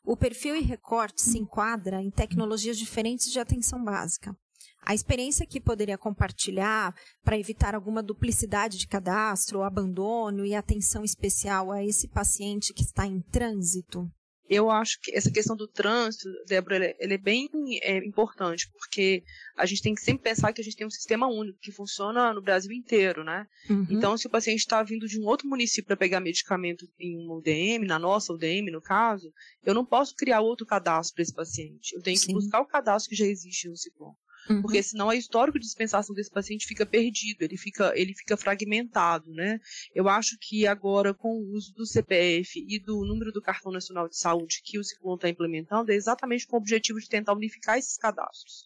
O 0.04 0.18
perfil 0.18 0.56
e 0.56 0.62
recorte 0.62 1.22
se 1.22 1.38
enquadra 1.38 2.02
em 2.02 2.10
tecnologias 2.10 2.78
diferentes 2.78 3.32
de 3.32 3.40
atenção 3.40 3.84
básica. 3.84 4.36
A 4.82 4.96
experiência 4.96 5.46
que 5.46 5.62
poderia 5.62 5.98
compartilhar 5.98 6.96
para 7.24 7.38
evitar 7.38 7.76
alguma 7.76 8.02
duplicidade 8.02 8.78
de 8.78 8.88
cadastro, 8.88 9.62
abandono 9.62 10.46
e 10.46 10.56
atenção 10.56 11.04
especial 11.04 11.72
a 11.72 11.84
esse 11.84 12.08
paciente 12.08 12.74
que 12.74 12.82
está 12.82 13.06
em 13.06 13.22
trânsito? 13.22 14.10
Eu 14.50 14.72
acho 14.72 15.00
que 15.02 15.16
essa 15.16 15.32
questão 15.32 15.56
do 15.56 15.68
trânsito, 15.68 16.28
Débora, 16.48 16.96
ele 17.00 17.14
é 17.14 17.18
bem 17.18 17.48
é, 17.84 17.98
importante, 17.98 18.68
porque 18.72 19.24
a 19.56 19.66
gente 19.66 19.84
tem 19.84 19.94
que 19.94 20.02
sempre 20.02 20.24
pensar 20.24 20.52
que 20.52 20.60
a 20.60 20.64
gente 20.64 20.76
tem 20.76 20.88
um 20.88 20.92
sistema 20.92 21.28
único 21.28 21.60
que 21.60 21.72
funciona 21.72 22.34
no 22.34 22.42
Brasil 22.42 22.72
inteiro, 22.72 23.24
né? 23.24 23.46
Uhum. 23.70 23.86
Então, 23.92 24.18
se 24.18 24.26
o 24.26 24.30
paciente 24.30 24.60
está 24.60 24.82
vindo 24.82 25.08
de 25.08 25.20
um 25.20 25.26
outro 25.26 25.48
município 25.48 25.86
para 25.86 25.98
pegar 25.98 26.20
medicamento 26.20 26.88
em 27.00 27.16
uma 27.16 27.36
UDM, 27.36 27.86
na 27.86 28.00
nossa 28.00 28.34
UDM, 28.34 28.72
no 28.72 28.82
caso, 28.82 29.32
eu 29.64 29.76
não 29.76 29.86
posso 29.86 30.16
criar 30.16 30.42
outro 30.42 30.66
cadastro 30.66 31.14
para 31.14 31.22
esse 31.22 31.34
paciente. 31.34 31.96
Eu 31.96 32.02
tenho 32.02 32.18
Sim. 32.18 32.28
que 32.28 32.34
buscar 32.34 32.60
o 32.60 32.66
cadastro 32.66 33.12
que 33.12 33.16
já 33.16 33.26
existe 33.26 33.70
no 33.70 33.78
Ciclone. 33.78 34.16
Uhum. 34.50 34.62
Porque 34.62 34.82
senão 34.82 35.08
o 35.08 35.14
histórico 35.14 35.60
de 35.60 35.66
dispensação 35.66 36.16
desse 36.16 36.32
paciente 36.32 36.66
fica 36.66 36.86
perdido, 36.86 37.44
ele 37.44 37.56
fica, 37.56 37.94
ele 37.96 38.14
fica 38.14 38.36
fragmentado, 38.36 39.32
né? 39.32 39.60
Eu 39.94 40.10
acho 40.10 40.38
que 40.40 40.66
agora, 40.66 41.14
com 41.14 41.30
o 41.30 41.52
uso 41.54 41.74
do 41.74 41.86
CPF 41.86 42.66
e 42.68 42.80
do 42.80 43.06
número 43.06 43.32
do 43.32 43.42
Cartão 43.42 43.72
Nacional 43.72 44.10
de 44.10 44.18
Saúde 44.18 44.62
que 44.64 44.80
o 44.80 44.84
Ciclone 44.84 45.16
está 45.16 45.30
implementando, 45.30 45.92
é 45.92 45.96
exatamente 45.96 46.48
com 46.48 46.56
o 46.56 46.60
objetivo 46.60 47.00
de 47.00 47.08
tentar 47.08 47.34
unificar 47.34 47.78
esses 47.78 47.98
cadastros. 47.98 48.66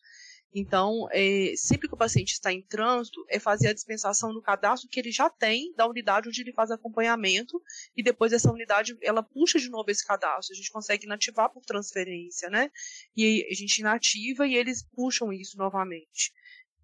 Então, 0.54 1.08
é, 1.12 1.54
sempre 1.56 1.88
que 1.88 1.96
o 1.96 1.98
paciente 1.98 2.34
está 2.34 2.54
em 2.54 2.62
trânsito, 2.62 3.26
é 3.28 3.40
fazer 3.40 3.70
a 3.70 3.74
dispensação 3.74 4.32
no 4.32 4.42
cadastro 4.42 4.88
que 4.88 5.00
ele 5.00 5.12
já 5.12 5.28
tem 5.30 5.74
da 5.76 5.88
unidade 5.88 6.30
onde 6.30 6.42
ele 6.42 6.54
faz 6.54 6.70
acompanhamento 6.70 7.60
e 7.98 8.04
depois 8.04 8.32
essa 8.32 8.52
unidade 8.52 8.96
ela 9.02 9.24
puxa 9.24 9.58
de 9.58 9.70
novo 9.70 9.90
esse 9.90 10.06
cadastro. 10.06 10.54
A 10.54 10.56
gente 10.56 10.72
consegue 10.72 11.06
inativar 11.06 11.50
por 11.50 11.66
transferência, 11.66 12.50
né? 12.50 12.70
E 13.18 13.48
a 13.50 13.56
gente 13.56 13.80
inativa 13.80 14.46
e 14.46 14.56
eles 14.56 14.84
puxam 14.84 15.34
isso 15.34 15.58
novamente 15.58 16.32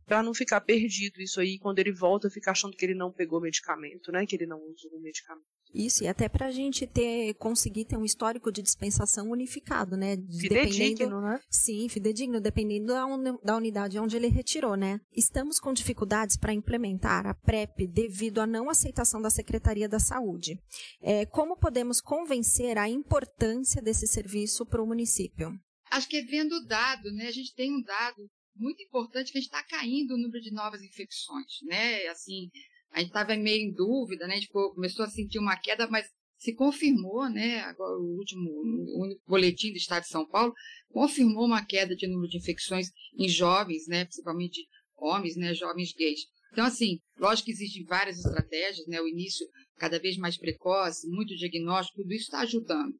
para 0.09 0.23
não 0.23 0.33
ficar 0.33 0.61
perdido 0.61 1.21
isso 1.21 1.39
aí 1.39 1.59
quando 1.59 1.77
ele 1.77 1.91
volta 1.91 2.31
ficar 2.31 2.51
achando 2.51 2.75
que 2.75 2.83
ele 2.83 2.95
não 2.95 3.11
pegou 3.11 3.39
medicamento, 3.39 4.11
né? 4.11 4.25
Que 4.25 4.35
ele 4.35 4.47
não 4.47 4.59
usou 4.59 4.91
o 4.91 4.99
medicamento. 4.99 5.58
Isso, 5.73 6.03
e 6.03 6.07
até 6.07 6.27
para 6.27 6.47
a 6.47 6.51
gente 6.51 6.87
ter, 6.87 7.33
conseguir 7.35 7.85
ter 7.85 7.95
um 7.95 8.03
histórico 8.03 8.51
de 8.51 8.61
dispensação 8.61 9.29
unificado, 9.29 9.95
né? 9.95 10.17
Fidedigno, 10.39 11.21
né? 11.21 11.39
Sim, 11.49 11.87
fidedigno, 11.87 12.41
dependendo 12.41 12.87
da, 12.87 13.05
un, 13.05 13.37
da 13.43 13.55
unidade 13.55 13.99
onde 13.99 14.15
ele 14.15 14.27
retirou, 14.27 14.75
né? 14.75 14.99
Estamos 15.15 15.59
com 15.59 15.71
dificuldades 15.71 16.37
para 16.37 16.53
implementar 16.53 17.27
a 17.27 17.35
PrEP 17.35 17.87
devido 17.87 18.39
à 18.39 18.47
não 18.47 18.69
aceitação 18.69 19.21
da 19.21 19.29
Secretaria 19.29 19.87
da 19.87 19.99
Saúde. 19.99 20.59
É, 21.01 21.25
como 21.25 21.57
podemos 21.57 22.01
convencer 22.01 22.77
a 22.77 22.89
importância 22.89 23.81
desse 23.81 24.07
serviço 24.07 24.65
para 24.65 24.81
o 24.81 24.87
município? 24.87 25.51
Acho 25.91 26.07
que 26.07 26.17
é 26.17 26.23
vendo 26.23 26.53
o 26.53 26.65
dado, 26.65 27.11
né? 27.11 27.27
A 27.27 27.31
gente 27.31 27.53
tem 27.53 27.71
um 27.71 27.81
dado 27.81 28.27
muito 28.55 28.83
importante 28.83 29.31
que 29.31 29.37
a 29.37 29.41
gente 29.41 29.49
está 29.49 29.63
caindo 29.63 30.13
o 30.13 30.17
número 30.17 30.41
de 30.41 30.51
novas 30.51 30.81
infecções, 30.81 31.61
né? 31.63 32.07
Assim, 32.07 32.49
a 32.91 32.99
gente 32.99 33.09
estava 33.09 33.35
meio 33.35 33.69
em 33.69 33.73
dúvida, 33.73 34.27
né? 34.27 34.35
Gente 34.35 34.49
começou 34.49 35.05
a 35.05 35.09
sentir 35.09 35.39
uma 35.39 35.55
queda, 35.57 35.87
mas 35.87 36.07
se 36.37 36.53
confirmou, 36.53 37.29
né? 37.29 37.59
Agora, 37.61 37.97
o 37.97 38.17
último 38.17 38.49
o 38.49 39.19
boletim 39.27 39.71
do 39.71 39.77
Estado 39.77 40.03
de 40.03 40.09
São 40.09 40.27
Paulo 40.27 40.53
confirmou 40.89 41.45
uma 41.45 41.65
queda 41.65 41.95
de 41.95 42.07
número 42.07 42.29
de 42.29 42.37
infecções 42.37 42.87
em 43.17 43.27
jovens, 43.27 43.87
né? 43.87 44.05
Principalmente 44.05 44.65
homens, 44.97 45.35
né? 45.35 45.53
Jovens 45.53 45.93
gays. 45.93 46.21
Então, 46.51 46.65
assim, 46.65 46.99
lógico 47.17 47.45
que 47.45 47.51
existem 47.51 47.83
várias 47.83 48.17
estratégias, 48.17 48.87
né? 48.87 48.99
O 49.01 49.07
início 49.07 49.45
cada 49.77 49.99
vez 49.99 50.17
mais 50.17 50.37
precoce, 50.37 51.07
muito 51.07 51.35
diagnóstico, 51.35 52.01
tudo 52.01 52.13
isso 52.13 52.25
está 52.25 52.39
ajudando. 52.39 52.93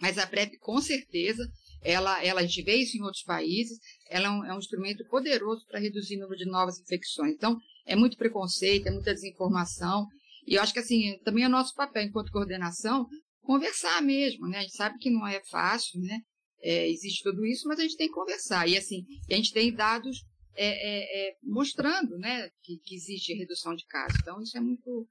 Mas 0.00 0.18
a 0.18 0.26
PrEP, 0.26 0.58
com 0.58 0.80
certeza, 0.80 1.46
ela, 1.84 2.24
ela, 2.24 2.42
vê 2.42 2.76
isso 2.76 2.96
em 2.96 3.02
outros 3.02 3.22
países, 3.22 3.78
ela 4.08 4.26
é 4.26 4.30
um, 4.30 4.44
é 4.46 4.54
um 4.54 4.58
instrumento 4.58 5.04
poderoso 5.08 5.66
para 5.66 5.78
reduzir 5.78 6.16
o 6.16 6.20
número 6.20 6.38
de 6.38 6.50
novas 6.50 6.80
infecções. 6.80 7.34
Então, 7.34 7.56
é 7.86 7.94
muito 7.94 8.16
preconceito, 8.16 8.86
é 8.86 8.90
muita 8.90 9.12
desinformação. 9.12 10.06
E 10.46 10.54
eu 10.54 10.62
acho 10.62 10.72
que, 10.72 10.78
assim, 10.78 11.18
também 11.24 11.44
é 11.44 11.48
nosso 11.48 11.74
papel, 11.74 12.02
enquanto 12.02 12.32
coordenação, 12.32 13.06
conversar 13.42 14.02
mesmo, 14.02 14.48
né? 14.48 14.58
A 14.58 14.62
gente 14.62 14.76
sabe 14.76 14.98
que 14.98 15.10
não 15.10 15.26
é 15.26 15.42
fácil, 15.50 16.00
né? 16.00 16.20
É, 16.62 16.88
existe 16.88 17.22
tudo 17.22 17.44
isso, 17.44 17.68
mas 17.68 17.78
a 17.78 17.82
gente 17.82 17.96
tem 17.96 18.08
que 18.08 18.14
conversar. 18.14 18.66
E, 18.66 18.76
assim, 18.76 19.04
a 19.30 19.34
gente 19.34 19.52
tem 19.52 19.72
dados 19.72 20.24
é, 20.56 20.66
é, 20.66 21.28
é, 21.28 21.36
mostrando, 21.42 22.16
né, 22.18 22.48
que, 22.62 22.78
que, 22.84 22.94
existe 22.94 23.34
redução 23.34 23.74
de 23.74 23.84
casos. 23.86 24.18
Então, 24.22 24.40
isso 24.40 24.56
é 24.56 24.60
muito, 24.60 25.06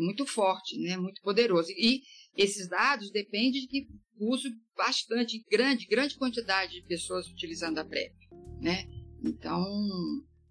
muito 0.00 0.26
forte, 0.26 0.78
né? 0.78 0.96
Muito 0.96 1.20
poderoso. 1.22 1.70
E 1.70 2.02
esses 2.36 2.68
dados 2.68 3.10
dependem 3.10 3.52
de 3.52 3.66
que 3.66 3.86
uso 4.18 4.48
bastante, 4.76 5.44
grande, 5.50 5.86
grande 5.86 6.16
quantidade 6.16 6.72
de 6.72 6.86
pessoas 6.86 7.28
utilizando 7.28 7.78
a 7.78 7.84
PrEP, 7.84 8.14
né? 8.60 8.86
Então, 9.24 9.64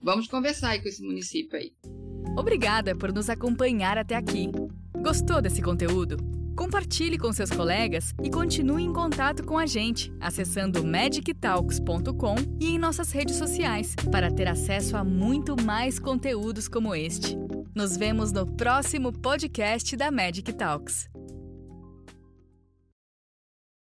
vamos 0.02 0.28
conversar 0.28 0.72
aí 0.72 0.82
com 0.82 0.88
esse 0.88 1.04
município 1.04 1.58
aí. 1.58 1.74
Obrigada 2.38 2.96
por 2.96 3.12
nos 3.14 3.30
acompanhar 3.30 3.98
até 3.98 4.16
aqui. 4.16 4.48
Gostou 5.02 5.42
desse 5.42 5.62
conteúdo? 5.62 6.18
Compartilhe 6.56 7.18
com 7.18 7.32
seus 7.34 7.50
colegas 7.50 8.14
e 8.24 8.30
continue 8.30 8.84
em 8.84 8.94
contato 8.94 9.44
com 9.44 9.58
a 9.58 9.66
gente 9.66 10.14
acessando 10.20 10.86
magictalks.com 10.86 12.36
e 12.60 12.70
em 12.70 12.78
nossas 12.78 13.12
redes 13.12 13.36
sociais 13.36 13.96
para 14.12 14.32
ter 14.32 14.48
acesso 14.48 14.96
a 14.96 15.04
muito 15.04 15.56
mais 15.62 15.98
conteúdos 15.98 16.68
como 16.68 16.94
este. 16.94 17.36
Nos 17.74 17.96
vemos 17.96 18.34
no 18.34 18.46
próximo 18.46 19.14
podcast 19.14 19.96
da 19.96 20.12
Magic 20.12 20.52
Talks. 20.54 21.11